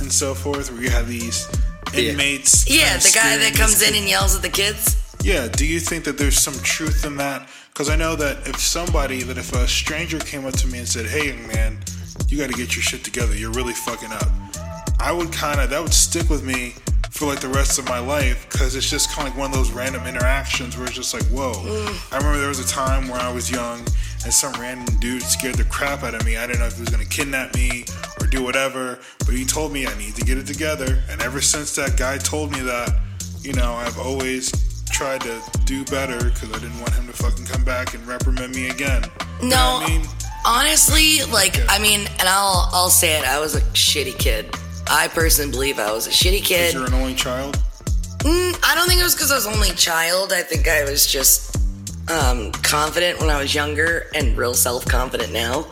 [0.00, 1.48] and so forth, where you have these
[1.94, 2.68] inmates?
[2.68, 4.96] Yeah, kinda the guy that comes in and yells at the kids.
[5.22, 7.48] Yeah, do you think that there's some truth in that?
[7.72, 10.88] Because I know that if somebody, that if a stranger came up to me and
[10.88, 11.78] said, "Hey, young man,
[12.28, 13.34] you got to get your shit together.
[13.36, 14.28] You're really fucking up,"
[14.98, 16.74] I would kind of that would stick with me
[17.22, 19.56] for like the rest of my life because it's just kind of like one of
[19.56, 21.52] those random interactions where it's just like, whoa.
[21.52, 22.12] Mm.
[22.12, 23.78] I remember there was a time where I was young
[24.24, 26.36] and some random dude scared the crap out of me.
[26.36, 27.84] I didn't know if he was gonna kidnap me
[28.20, 31.00] or do whatever, but he told me I need to get it together.
[31.08, 32.92] And ever since that guy told me that,
[33.42, 34.50] you know, I've always
[34.90, 38.52] tried to do better because I didn't want him to fucking come back and reprimand
[38.52, 39.04] me again.
[39.40, 40.08] You No, I mean?
[40.44, 41.66] honestly, like Okay.
[41.68, 43.24] I mean, and I'll I'll say it.
[43.24, 44.52] I was a shitty kid.
[44.88, 46.74] I personally believe I was a shitty kid.
[46.74, 47.56] you're an only child.
[48.18, 50.32] Mm, I don't think it was because I was only child.
[50.32, 51.56] I think I was just
[52.10, 55.66] um, confident when I was younger and real self confident now.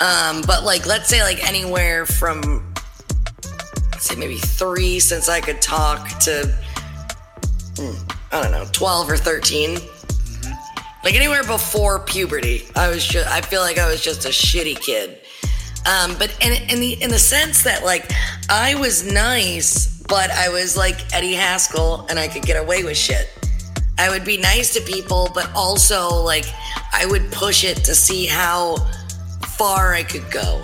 [0.00, 2.64] Um, but like, let's say like anywhere from
[3.92, 6.54] let's say maybe three since I could talk to
[7.74, 9.78] mm, I don't know twelve or 13
[11.04, 14.80] Like anywhere before puberty, I was just I feel like I was just a shitty
[14.80, 15.17] kid.
[15.88, 18.12] Um, but in, in the in the sense that like
[18.50, 22.98] I was nice, but I was like Eddie Haskell and I could get away with
[22.98, 23.26] shit.
[23.96, 26.44] I would be nice to people, but also like
[26.92, 28.76] I would push it to see how
[29.56, 30.62] far I could go.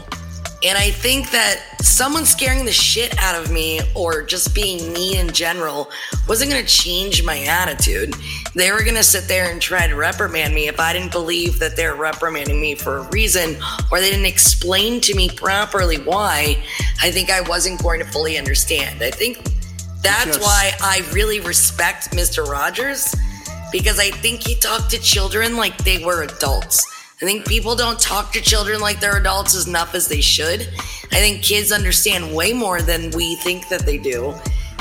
[0.64, 5.18] And I think that someone scaring the shit out of me or just being mean
[5.18, 5.90] in general
[6.27, 8.14] wasn't going to change my attitude.
[8.55, 11.59] They were going to sit there and try to reprimand me if I didn't believe
[11.59, 13.57] that they're reprimanding me for a reason
[13.92, 16.57] or they didn't explain to me properly why.
[17.03, 19.03] I think I wasn't going to fully understand.
[19.03, 19.44] I think
[20.03, 22.46] that's why I really respect Mr.
[22.46, 23.14] Rogers
[23.70, 26.93] because I think he talked to children like they were adults.
[27.22, 30.62] I think people don't talk to children like they're adults as enough as they should.
[31.12, 34.35] I think kids understand way more than we think that they do.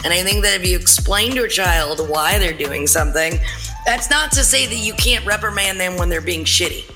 [0.04, 3.40] And I think that if you explain to a child why they're doing something,
[3.86, 6.90] that's not to say that you can't reprimand them when they're being shitty.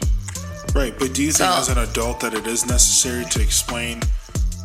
[0.75, 4.01] Right, but do you think So- as an adult that it is necessary to explain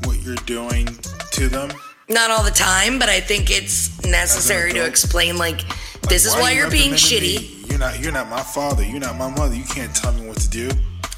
[0.05, 0.87] what you're doing
[1.33, 1.73] to them?
[2.09, 5.61] Not all the time, but I think it's necessary to explain like
[6.09, 7.41] this is Why why you you're being shitty.
[7.41, 7.52] me?
[7.73, 8.01] You're not.
[8.01, 8.85] You're not my father.
[8.85, 9.55] You're not my mother.
[9.55, 10.69] You can't tell me what to do.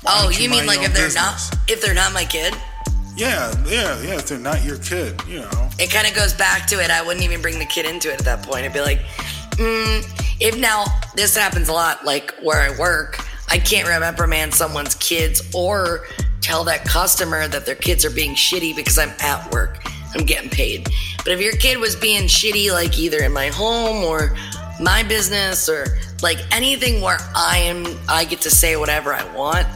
[0.03, 2.55] Why Oh, you mean like if they're own not if they're not my kid?
[3.17, 4.19] Yeah, yeah, yeah.
[4.19, 5.69] If they're not your kid, you know.
[5.81, 6.93] it kind of goes back to it.
[6.93, 8.65] I wouldn't even bring the kid into it at that point.
[8.65, 9.01] I'd be like,
[9.57, 10.85] mm, if now
[11.17, 16.07] this happens a lot, like where I work, I can't reprimand someone's kids or
[16.41, 19.83] tell that customer that their kids are being shitty because I'm at work.
[20.15, 20.89] I'm getting paid.
[21.19, 24.37] But if your kid was being shitty, like either in my home or
[24.81, 29.67] my business or like anything where I am, I get to say whatever I want,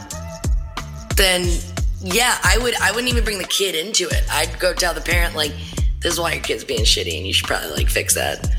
[1.15, 1.47] then
[2.01, 4.23] yeah, I would I wouldn't even bring the kid into it.
[4.31, 5.51] I'd go tell the parent like,
[6.01, 8.49] this is why your kid's being shitty and you should probably like fix that.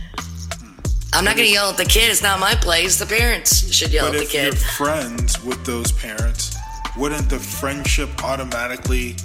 [1.12, 2.98] I'm not gonna yell at the kid, it's not my place.
[2.98, 4.55] The parents should yell But at the kid.
[4.55, 6.57] if you're friends with those parents,
[6.96, 9.16] wouldn't the friendship automatically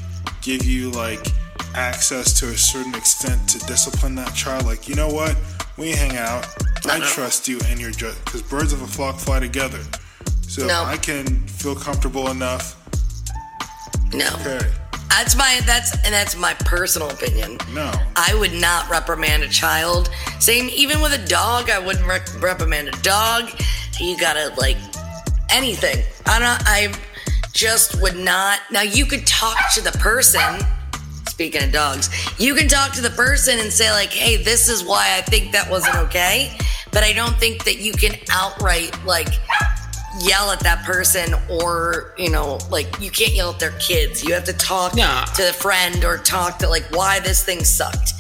[0.42, 1.28] give you like
[1.76, 4.66] access to a certain extent to discipline that child?
[4.66, 5.36] Like, you know what?
[5.78, 6.48] We hang out.
[6.90, 7.06] I No.
[7.06, 9.80] trust you, and you're just because birds of a flock fly together.
[10.48, 10.84] So No.
[10.86, 12.76] I can feel comfortable enough.
[14.14, 14.28] No.
[14.42, 14.60] Okay,
[15.10, 17.58] That's my that's and that's my personal opinion.
[17.74, 17.92] no.
[18.16, 20.10] I would not reprimand a child.
[20.40, 23.50] Same, even with a dog, I wouldn't reprimand a dog.
[24.00, 24.78] You gotta like
[25.50, 26.04] anything.
[26.26, 26.62] I don't.
[26.68, 26.94] I
[27.54, 28.60] just would not.
[28.72, 30.60] Now you could talk to the person.
[31.36, 34.86] Speaking of dogs, you can talk to the person and say like, "Hey, this is
[34.86, 36.58] why I think that wasn't okay."
[36.94, 39.28] But I don't think that you can outright like
[40.22, 44.34] yell at that person or you know like you can't yell at their kids you
[44.34, 48.14] have to talk to the friend or talk to like why this thing sucked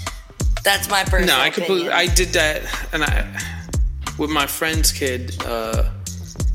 [0.62, 1.88] that's my personal No, I completely.
[1.88, 2.12] opinion.
[2.12, 3.42] I did that, and I
[4.18, 5.38] with my friend's kid.
[5.46, 5.90] Uh,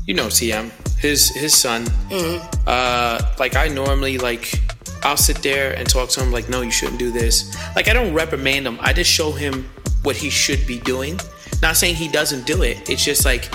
[0.05, 0.69] you know, TM,
[0.99, 1.85] his his son.
[2.09, 2.45] Mm-hmm.
[2.67, 4.59] Uh, like I normally like,
[5.03, 6.31] I'll sit there and talk to him.
[6.31, 7.55] Like, no, you shouldn't do this.
[7.75, 8.77] Like I don't reprimand him.
[8.81, 9.69] I just show him
[10.03, 11.19] what he should be doing.
[11.61, 12.89] Not saying he doesn't do it.
[12.89, 13.49] It's just like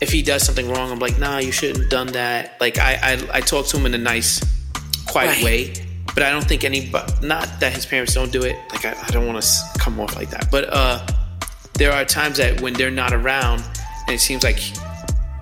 [0.00, 2.56] if he does something wrong, I'm like, nah, you shouldn't have done that.
[2.60, 4.40] Like I I, I talk to him in a nice,
[5.06, 5.44] quiet Right.
[5.44, 5.74] way.
[6.14, 6.88] but I don't think any.
[6.90, 8.56] But not that his parents don't do it.
[8.72, 9.48] Like I, I don't want to
[9.78, 10.50] come off like that.
[10.50, 11.06] But uh,
[11.74, 13.62] there are times that when they're not around,
[14.06, 14.58] and it seems like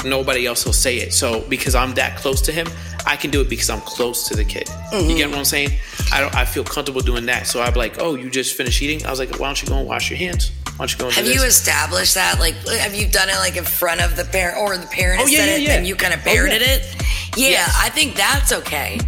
[0.04, 1.12] nobody else will say it.
[1.14, 2.66] So because I'm that close to him,
[3.06, 4.68] I can do it because I'm close to the kid.
[4.68, 5.30] You get mm-hmm.
[5.30, 5.70] what I'm saying?
[6.12, 6.34] I don't.
[6.34, 7.46] I feel comfortable doing that.
[7.46, 9.04] So I'm like, oh, you just finished eating.
[9.06, 10.50] I was like, why don't you go and wash your hands?
[10.78, 12.38] Why don't you go and Have you established that?
[12.38, 15.26] Like, have you done it like in front of the parent or the parent Oh,
[15.26, 15.74] yeah, yeah, it yeah.
[15.74, 16.44] and you kind of Oh, yeah.
[16.52, 16.96] it?
[17.36, 17.78] Yeah, Yes.
[17.82, 19.00] I think that's okay.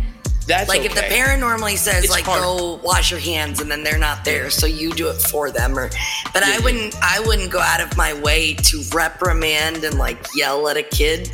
[0.47, 2.43] That's Like if the parent normally says It's like hard.
[2.43, 5.79] go wash your hands and then they're not there, so you do it for them
[5.79, 5.91] or
[6.33, 10.19] but Yeah, I wouldn't I wouldn't go out of my way to reprimand and like
[10.35, 11.33] yell at a kid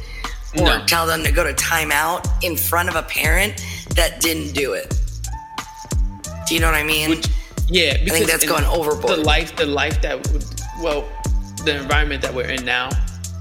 [0.58, 0.84] or No.
[0.86, 3.62] tell them to go to timeout in front of a parent
[3.94, 4.94] that didn't do it.
[6.48, 7.10] Do you know what I mean?
[7.10, 7.26] Which-
[7.68, 9.18] yeah, because that's going overboard.
[9.18, 10.26] The life, the life that,
[10.80, 11.04] well,
[11.64, 12.90] the environment that we're in now,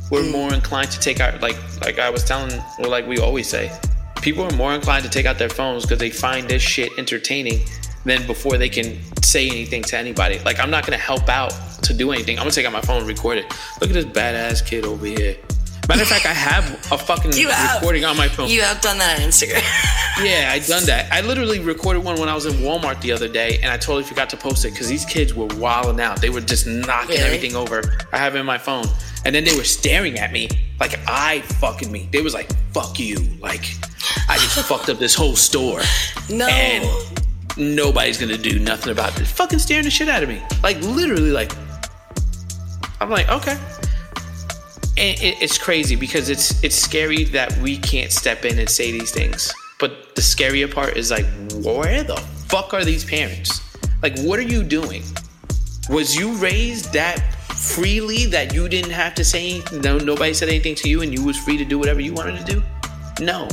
[0.09, 0.31] we're Mm.
[0.31, 3.71] more inclined to take out, like, like I was telling, or like we always say,
[4.21, 7.61] people are more inclined to take out their phones because they find this shit entertaining
[8.05, 10.39] than before they can say anything to anybody.
[10.39, 12.37] Like, I'm not gonna help out to do anything.
[12.37, 13.45] I'm gonna take out my phone and record it.
[13.81, 15.35] Look at this badass kid over here.
[15.87, 18.49] Matter of fact, I have a fucking you have recording on my phone.
[18.49, 19.61] You have done that on Instagram.
[20.23, 21.11] Yeah, I done that.
[21.11, 24.03] I literally recorded one when I was in Walmart the other day, and I totally
[24.03, 26.21] forgot to post it because these kids were wilding out.
[26.21, 27.23] They were just knocking Really?
[27.23, 27.97] everything over.
[28.13, 28.85] I have it in my phone,
[29.25, 30.47] and then they were staring at me
[30.79, 32.07] like I fucking me.
[32.13, 33.65] They was like, "Fuck you!" Like
[34.29, 35.81] I just fucked up this whole store,
[36.29, 36.47] no.
[36.47, 36.87] and
[37.57, 39.27] nobody's gonna do nothing about it.
[39.27, 41.51] Fucking staring the shit out of me, like literally, like
[43.01, 43.57] I'm like, okay.
[44.97, 49.11] And it's crazy because it's it's scary that we can't step in and say these
[49.11, 49.53] things.
[49.77, 51.25] But the scarier part is like,
[51.63, 52.15] where the
[52.47, 53.61] fuck are these parents?
[54.01, 55.03] Like, what are you doing?
[55.89, 57.19] Was you raised that
[57.55, 59.97] freely that you didn't have to say no?
[59.97, 62.53] Nobody said anything to you, and you was free to do whatever you wanted to
[62.53, 62.63] do.
[63.19, 63.49] No.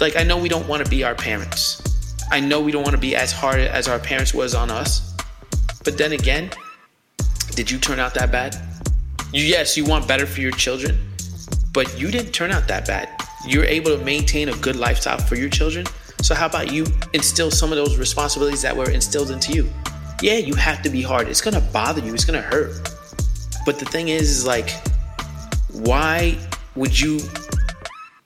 [0.00, 1.82] Like, I know we don't want to be our parents.
[2.30, 5.14] I know we don't want to be as hard as our parents was on us.
[5.84, 6.50] But then again,
[7.54, 8.56] did you turn out that bad?
[9.36, 10.96] Yes, you want better for your children,
[11.72, 13.08] but you didn't turn out that bad.
[13.44, 15.86] You're able to maintain a good lifestyle for your children.
[16.22, 19.68] So how about you instill some of those responsibilities that were instilled into you?
[20.22, 21.26] Yeah, you have to be hard.
[21.26, 22.14] It's gonna bother you.
[22.14, 22.88] It's gonna hurt.
[23.66, 24.70] But the thing is, is like,
[25.72, 26.38] why
[26.76, 27.18] would you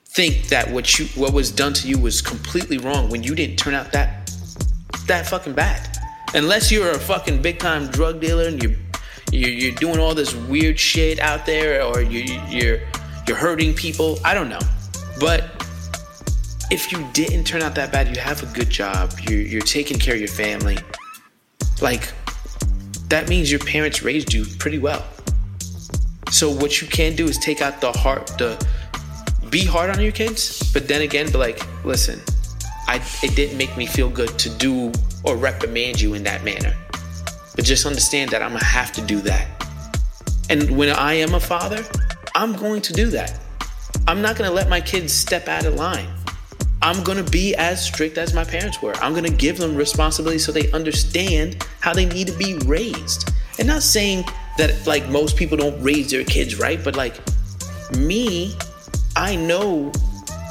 [0.09, 3.57] think that what you what was done to you was completely wrong when you didn't
[3.57, 4.31] turn out that
[5.07, 5.97] that fucking bad?
[6.35, 8.75] Unless you're a fucking big time drug dealer and you're
[9.31, 12.79] you're, you're doing all this weird shit out there, or you, you're
[13.27, 14.19] you're hurting people.
[14.23, 14.59] I don't know,
[15.19, 15.45] but
[16.71, 19.13] if you didn't turn out that bad, you have a good job.
[19.27, 20.77] You're you're taking care of your family.
[21.81, 22.11] Like
[23.09, 25.05] that means your parents raised you pretty well.
[26.31, 28.63] So what you can do is take out the heart, the
[29.49, 32.21] be hard on your kids, but then again, be like, listen,
[32.87, 34.91] I it didn't make me feel good to do
[35.23, 36.75] or reprimand you in that manner.
[37.59, 39.45] But just understand that I'm gonna have to do that.
[40.49, 41.83] And when I am a father,
[42.33, 43.37] I'm going to do that.
[44.07, 46.07] I'm not gonna let my kids step out of line.
[46.81, 48.95] I'm gonna be as strict as my parents were.
[49.01, 53.29] I'm gonna give them responsibility so they understand how they need to be raised.
[53.57, 54.23] And not saying
[54.57, 57.19] that like most people don't raise their kids right, but like
[57.97, 58.55] me,
[59.17, 59.91] I know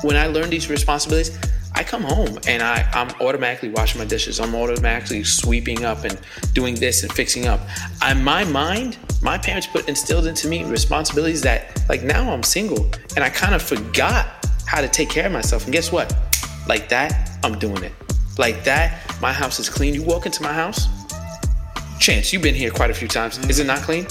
[0.03, 1.38] when I learn these responsibilities,
[1.79, 4.41] I come home and I, I'm automatically washing my dishes.
[4.41, 6.19] I'm automatically sweeping up and
[6.53, 7.61] doing this and fixing up.
[8.11, 12.91] In my mind, my parents put instilled into me responsibilities that like now I'm single
[13.14, 14.27] and I kind of forgot
[14.67, 15.64] how to take care of myself.
[15.64, 16.12] And guess what?
[16.67, 17.93] Like that, I'm doing it.
[18.38, 19.95] Like that, my house is clean.
[19.95, 20.88] You walk into my house,
[22.01, 23.38] Chance, you've been here quite a few times.
[23.49, 24.05] Is it not clean?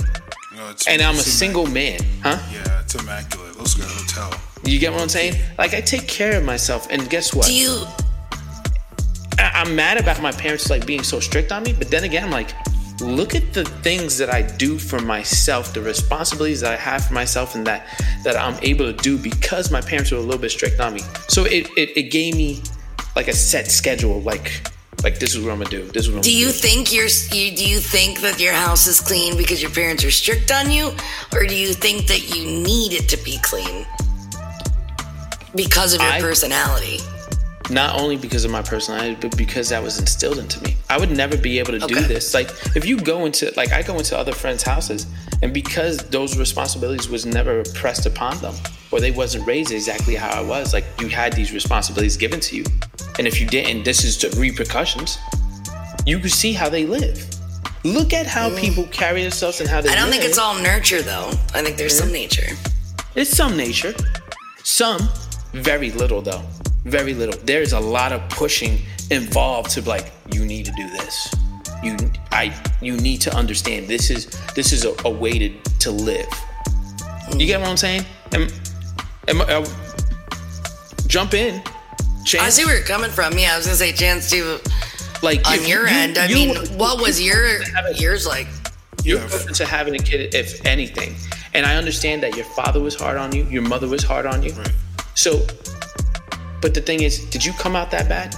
[0.56, 2.38] No, it's, And I'm a single man, huh?
[2.49, 3.58] Yeah, it's immaculate.
[3.58, 4.46] Let's go to the hotel.
[4.67, 5.36] You get what I'm saying?
[5.58, 7.45] Like I take care of myself, and guess what?
[7.45, 7.86] Do you
[9.39, 12.23] I- I'm mad about my parents like being so strict on me, but then again,
[12.25, 12.53] I'm like,
[12.99, 17.13] look at the things that I do for myself, the responsibilities that I have for
[17.13, 17.88] myself, and that
[18.23, 21.01] that I'm able to do because my parents were a little bit strict on me.
[21.30, 22.62] So it it, it gave me
[23.15, 24.67] like a set schedule, like
[25.01, 25.84] like this is what I'm gonna do.
[25.86, 26.51] This is what I'm do you do.
[26.51, 30.12] think you're you, do you think that your house is clean because your parents are
[30.12, 30.91] strict on you,
[31.34, 33.86] or do you think that you need it to be clean
[35.57, 36.99] because of your I- personality?
[37.69, 40.77] not only because of my personality, but because that was instilled into me.
[40.89, 42.33] I would never be able to do this.
[42.33, 45.08] Like if you go into like I go into other friends' houses,
[45.41, 48.55] and because those responsibilities was never pressed upon them,
[48.91, 52.55] or they wasn't raised exactly how I was, like you had these responsibilities given to
[52.55, 52.63] you,
[53.17, 55.17] and if you didn't, this is the repercussions.
[56.05, 57.27] You can see how they live.
[57.83, 58.60] Look at how mm.
[58.60, 59.89] people carry themselves and how they.
[59.89, 60.13] I don't live.
[60.13, 61.31] think it's all nurture though.
[61.53, 62.13] I think there's some mm-hmm.
[62.13, 62.55] nature.
[63.15, 63.93] It's some nature,
[64.63, 65.10] some
[65.54, 66.41] very little though.
[66.85, 67.39] Very little.
[67.43, 68.79] There's a lot of pushing
[69.12, 71.33] involved to like, you need to do this.
[71.83, 71.95] You,
[72.31, 74.25] I, you need to understand this is
[74.56, 76.27] this is a, a way to to live.
[77.35, 78.04] You get what I'm saying?
[78.33, 78.48] Am,
[79.27, 79.65] am, uh,
[81.08, 81.62] jump in.
[82.25, 83.37] Chance, I see where you're coming from.
[83.37, 84.60] Yeah, I was gonna say, chance to
[85.21, 86.17] like on your you- end.
[86.17, 88.48] I you- mean, what was your have it- yours like?
[89.04, 89.29] you're Yeah.
[89.41, 91.15] open to having a kid if anything
[91.54, 94.41] and i understand that your father was hard on you your mother was hard on
[94.41, 94.71] you Right.
[95.17, 95.41] So
[96.61, 98.35] but the thing is did you come out that bad?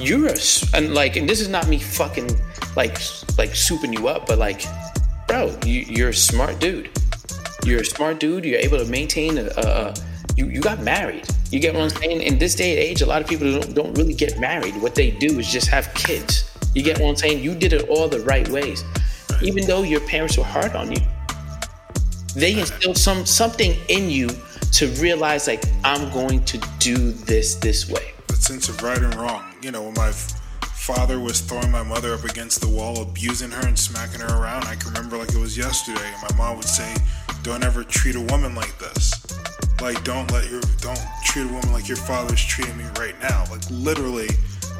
[0.00, 0.36] You're a,
[0.74, 2.30] and like and this is not me fucking
[2.76, 3.00] like
[3.36, 4.62] like souping you up but like
[5.26, 6.88] bro you, you're a smart dude.
[7.64, 8.44] You're a smart dude.
[8.44, 9.94] You're able to maintain a, a, a
[10.36, 11.26] you, you got married.
[11.50, 12.22] You get what i'm saying?
[12.22, 14.80] In this day and age a lot of people don't, don't really get married.
[14.80, 16.48] What they do is just have kids.
[16.74, 17.42] You get what i'm saying?
[17.42, 18.84] You did it all the right ways.
[19.42, 21.02] Even though your parents were hard on you
[22.34, 24.28] they instilled some something in you
[24.74, 29.14] to realize like i'm going to do this this way that sense of right and
[29.14, 29.44] wrong.
[29.62, 33.66] You know, when my father was throwing my mother up against the wall, abusing her
[33.66, 36.04] and smacking her around, I can remember like it was yesterday.
[36.04, 36.92] And my mom would say,
[37.42, 39.12] "Don't ever treat a woman like this.
[39.80, 43.44] Like, don't let your don't treat a woman like your father's treating me right now.
[43.50, 44.28] Like, literally,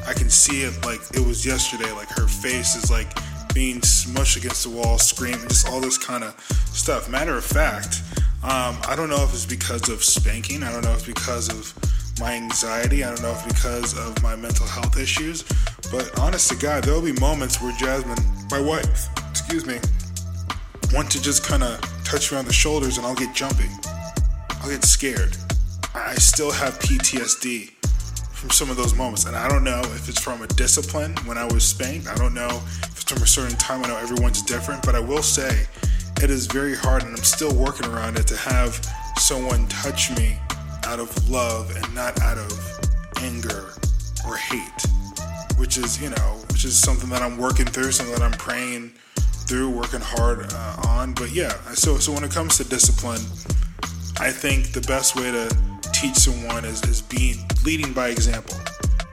[0.05, 1.91] I can see it like it was yesterday.
[1.91, 3.07] Like her face is like
[3.53, 6.35] being smushed against the wall, screaming, just all this kind of
[6.73, 7.09] stuff.
[7.09, 8.01] Matter of fact,
[8.45, 10.61] um, I don't know if it's because of spanking.
[10.61, 13.03] I don't know if it's because of my anxiety.
[13.03, 15.43] I don't know if it's because of my mental health issues.
[15.91, 18.19] But honest to God, there'll be moments where Jasmine,
[18.51, 19.79] my wife, excuse me,
[20.93, 23.65] want to just kind of touch me on the shoulders and I'll get jumpy.
[24.61, 25.35] I'll get scared.
[25.95, 27.71] I still have PTSD
[28.45, 29.25] from some of those moments.
[29.25, 32.07] And I don't know if it's from a discipline when I was spanked.
[32.07, 33.83] I don't know if it's from a certain time.
[33.83, 34.83] I know everyone's different.
[34.85, 35.65] But I will say
[36.21, 38.85] it is very hard and I'm still working around it to have
[39.17, 40.37] someone touch me
[40.85, 42.79] out of love and not out of
[43.17, 43.71] anger
[44.27, 44.85] or hate.
[45.57, 48.91] Which is, you know, which is something that I'm working through, something that I'm praying
[49.47, 51.13] through, working hard uh, on.
[51.13, 53.21] But yeah, so so when it comes to discipline,
[54.19, 55.49] I think the best way to
[55.93, 58.57] teach someone is, is being leading by example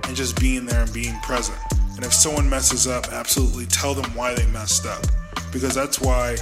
[0.04, 1.58] and just being there and being present.
[1.96, 5.02] And if someone messes up, absolutely tell them why they messed up.
[5.52, 6.36] Because that's why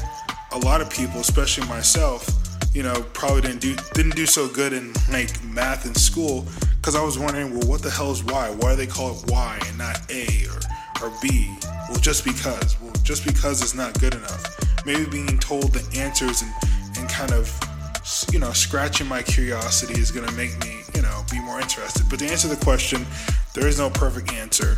[0.52, 2.28] a lot of people, especially myself,
[2.74, 6.46] you know, probably didn't do didn't do so good in like math in school
[6.80, 8.50] because I was wondering, well, what the hell is Y?
[8.58, 11.54] Why do they call it Y and not A or, or B?
[11.88, 12.80] Well, just because.
[12.80, 14.44] Well, just because is not good enough.
[14.86, 16.52] Maybe being told the answers and,
[16.96, 17.48] and kind of
[18.32, 22.08] you know, scratching my curiosity is going to make me, you know, be more interested.
[22.08, 23.06] But to answer the question,
[23.54, 24.76] there is no perfect answer.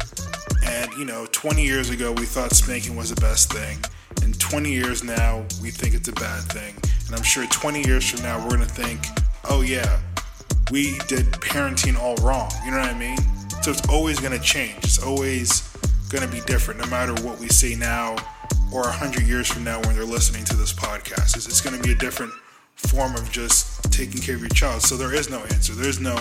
[0.64, 3.79] And, you know, 20 years ago, we thought spanking was the best thing.
[4.43, 6.74] And 20 years now, we think it's a bad thing.
[7.07, 9.07] And I'm sure 20 years from now, we're going to think,
[9.49, 10.01] oh, yeah,
[10.70, 12.51] we did parenting all wrong.
[12.64, 13.18] You know what I mean?
[13.62, 14.78] So it's always going to change.
[14.84, 15.68] It's always
[16.09, 18.16] going to be different, no matter what we say now
[18.72, 21.36] or 100 years from now when they're listening to this podcast.
[21.36, 22.32] It's, it's going to be a different
[22.74, 24.82] form of just taking care of your child.
[24.82, 25.72] So there is no answer.
[25.74, 26.16] There is no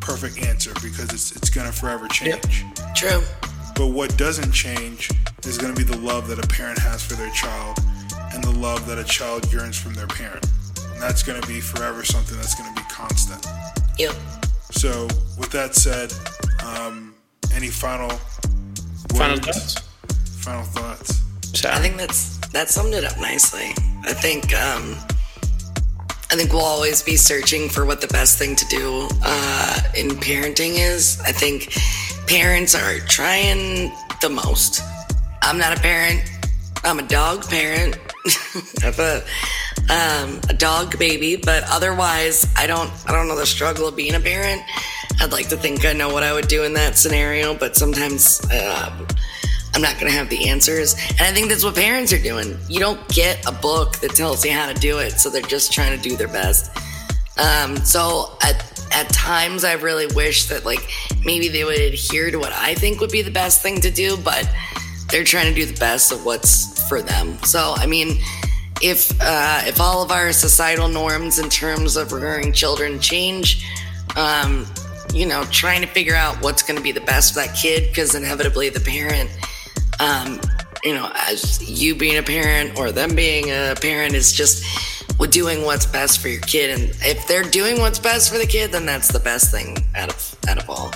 [0.00, 2.64] perfect answer because it's it's gonna forever change.
[2.94, 3.20] True.
[3.78, 5.08] But what doesn't change
[5.46, 7.78] is gonna be the love that a parent has for their child
[8.34, 10.44] and the love that a child yearns from their parent.
[10.92, 13.46] And that's gonna be forever something that's gonna be constant.
[13.96, 14.16] Yep.
[14.72, 15.04] So
[15.38, 16.12] with that said,
[16.66, 17.14] um,
[17.54, 18.10] any final
[19.14, 19.46] final words?
[19.46, 19.88] thoughts
[20.44, 21.22] Final thoughts.
[21.54, 21.76] Sarah?
[21.76, 23.70] I think that's that summed it up nicely.
[24.02, 24.96] I think um,
[26.30, 30.08] I think we'll always be searching for what the best thing to do uh, in
[30.10, 31.20] parenting is.
[31.24, 31.72] I think
[32.28, 34.82] parents are trying the most.
[35.40, 36.22] I'm not a parent.
[36.84, 37.98] I'm a dog parent.
[38.26, 39.24] I have a
[39.90, 44.14] um, a dog baby, but otherwise, I don't I don't know the struggle of being
[44.14, 44.62] a parent.
[45.20, 48.40] I'd like to think I know what I would do in that scenario, but sometimes
[48.52, 49.06] uh,
[49.74, 50.94] I'm not going to have the answers.
[51.10, 52.58] And I think that's what parents are doing.
[52.68, 55.72] You don't get a book that tells you how to do it, so they're just
[55.72, 56.70] trying to do their best.
[57.38, 58.56] Um, so at,
[58.92, 60.90] at times, I really wish that like
[61.24, 64.16] maybe they would adhere to what I think would be the best thing to do,
[64.16, 64.48] but
[65.10, 67.38] they're trying to do the best of what's for them.
[67.44, 68.20] So I mean,
[68.82, 73.64] if uh, if all of our societal norms in terms of rearing children change,
[74.16, 74.66] um,
[75.12, 77.88] you know, trying to figure out what's going to be the best for that kid,
[77.88, 79.30] because inevitably the parent,
[80.00, 80.40] um,
[80.84, 85.64] you know, as you being a parent or them being a parent is just doing
[85.64, 88.86] what's best for your kid, and if they're doing what's best for the kid, then
[88.86, 90.92] that's the best thing out of out of all.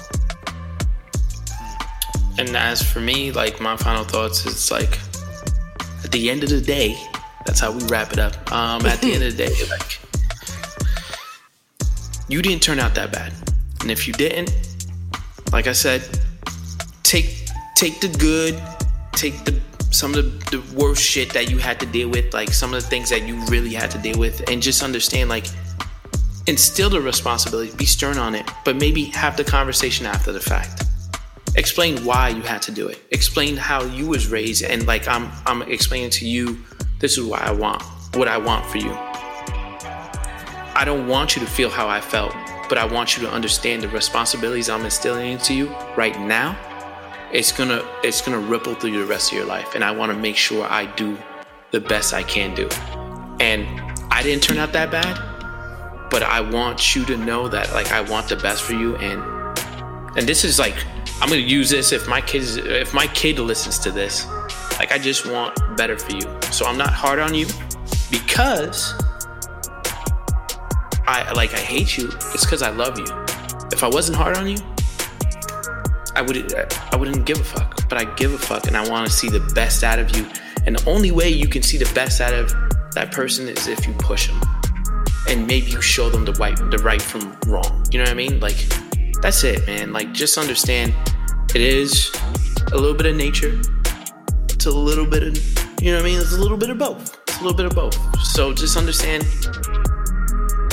[2.38, 4.98] And as for me, like my final thoughts is like
[6.04, 6.96] at the end of the day,
[7.44, 8.34] that's how we wrap it up.
[8.52, 9.98] Um, at the end of the day, like
[12.28, 13.32] you didn't turn out that bad,
[13.80, 14.52] and if you didn't,
[15.52, 16.02] like I said,
[17.02, 18.62] take take the good,
[19.12, 19.60] take the
[19.92, 22.82] some of the, the worst shit that you had to deal with, like some of
[22.82, 25.46] the things that you really had to deal with, and just understand like
[26.46, 30.84] instill the responsibility, be stern on it, but maybe have the conversation after the fact.
[31.54, 32.98] Explain why you had to do it.
[33.10, 36.58] Explain how you was raised, and like I'm I'm explaining to you,
[36.98, 37.82] this is what I want,
[38.14, 38.92] what I want for you.
[40.74, 42.32] I don't want you to feel how I felt,
[42.70, 46.56] but I want you to understand the responsibilities I'm instilling into you right now.
[47.32, 50.18] It's gonna it's gonna ripple through the rest of your life, and I want to
[50.18, 51.16] make sure I do
[51.70, 52.68] the best I can do.
[53.40, 53.66] And
[54.10, 55.18] I didn't turn out that bad,
[56.10, 59.22] but I want you to know that like I want the best for you, and
[60.14, 60.74] and this is like
[61.22, 64.26] I'm gonna use this if my kids if my kid listens to this,
[64.78, 66.38] like I just want better for you.
[66.50, 67.46] So I'm not hard on you
[68.10, 68.92] because
[71.06, 72.08] I like I hate you.
[72.34, 73.06] It's because I love you.
[73.72, 74.58] If I wasn't hard on you,
[76.14, 77.88] I would I wouldn't give a fuck.
[77.88, 80.26] But I give a fuck, and I want to see the best out of you.
[80.66, 82.50] And the only way you can see the best out of
[82.92, 84.40] that person is if you push them,
[85.28, 87.84] and maybe you show them the right the right from wrong.
[87.90, 88.40] You know what I mean?
[88.40, 88.56] Like
[89.20, 89.92] that's it, man.
[89.92, 90.94] Like just understand,
[91.54, 92.12] it is
[92.72, 93.60] a little bit of nature.
[94.48, 95.36] It's a little bit of
[95.82, 96.20] you know what I mean.
[96.20, 97.18] It's a little bit of both.
[97.26, 97.96] It's a little bit of both.
[98.24, 99.26] So just understand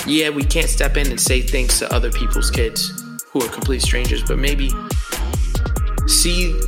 [0.10, 3.82] yeah, we can't step in and say things to other people's kids who are complete
[3.84, 4.72] strangers, but maybe
[6.10, 6.60] see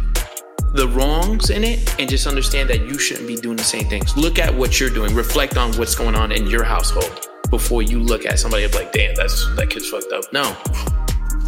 [0.74, 4.16] the wrongs in it and just understand that you shouldn't be doing the same things.
[4.16, 8.00] Look at what you're doing, reflect on what's going on in your household before you
[8.00, 10.24] look at somebody like, damn, that's that kid's fucked up.
[10.32, 10.56] No.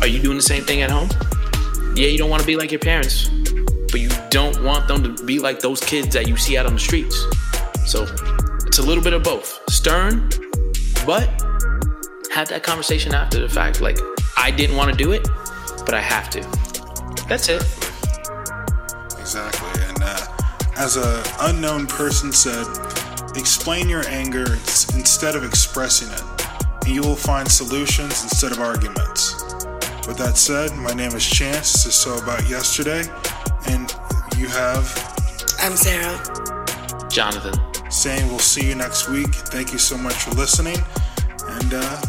[0.02, 1.10] Are you doing the same thing at home?
[1.96, 3.30] Yeah, you don't want to be like your parents,
[3.92, 6.74] but you don't want them to be like those kids that you see out on
[6.74, 7.18] the streets.
[7.86, 8.04] So
[8.66, 9.62] it's a little bit of both.
[9.70, 10.30] Stern,
[11.06, 11.30] but
[12.32, 13.80] have that conversation after the fact.
[13.80, 14.00] Like,
[14.36, 15.26] I didn't want to do it,
[15.86, 16.42] but I have to.
[17.30, 17.83] That's it.
[20.84, 22.68] As a unknown person said,
[23.38, 24.52] explain your anger
[24.96, 26.22] instead of expressing it,
[26.84, 29.34] and you will find solutions instead of arguments.
[30.06, 31.72] With that said, my name is Chance.
[31.72, 33.04] This is So About Yesterday,
[33.68, 33.96] and
[34.38, 34.86] you have.
[35.60, 36.20] I'm Sarah.
[37.10, 37.54] Jonathan.
[37.90, 39.34] Saying we'll see you next week.
[39.34, 40.78] Thank you so much for listening,
[41.48, 42.02] and uh,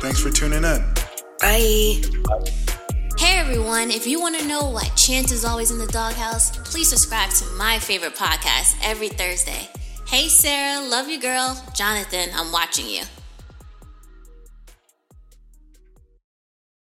[0.00, 0.84] Thanks for tuning in.
[1.40, 2.75] Bye.
[3.26, 6.88] Hey everyone, if you want to know why Chance is always in the doghouse, please
[6.88, 9.68] subscribe to my favorite podcast every Thursday.
[10.06, 11.60] Hey Sarah, love you girl.
[11.74, 13.02] Jonathan, I'm watching you.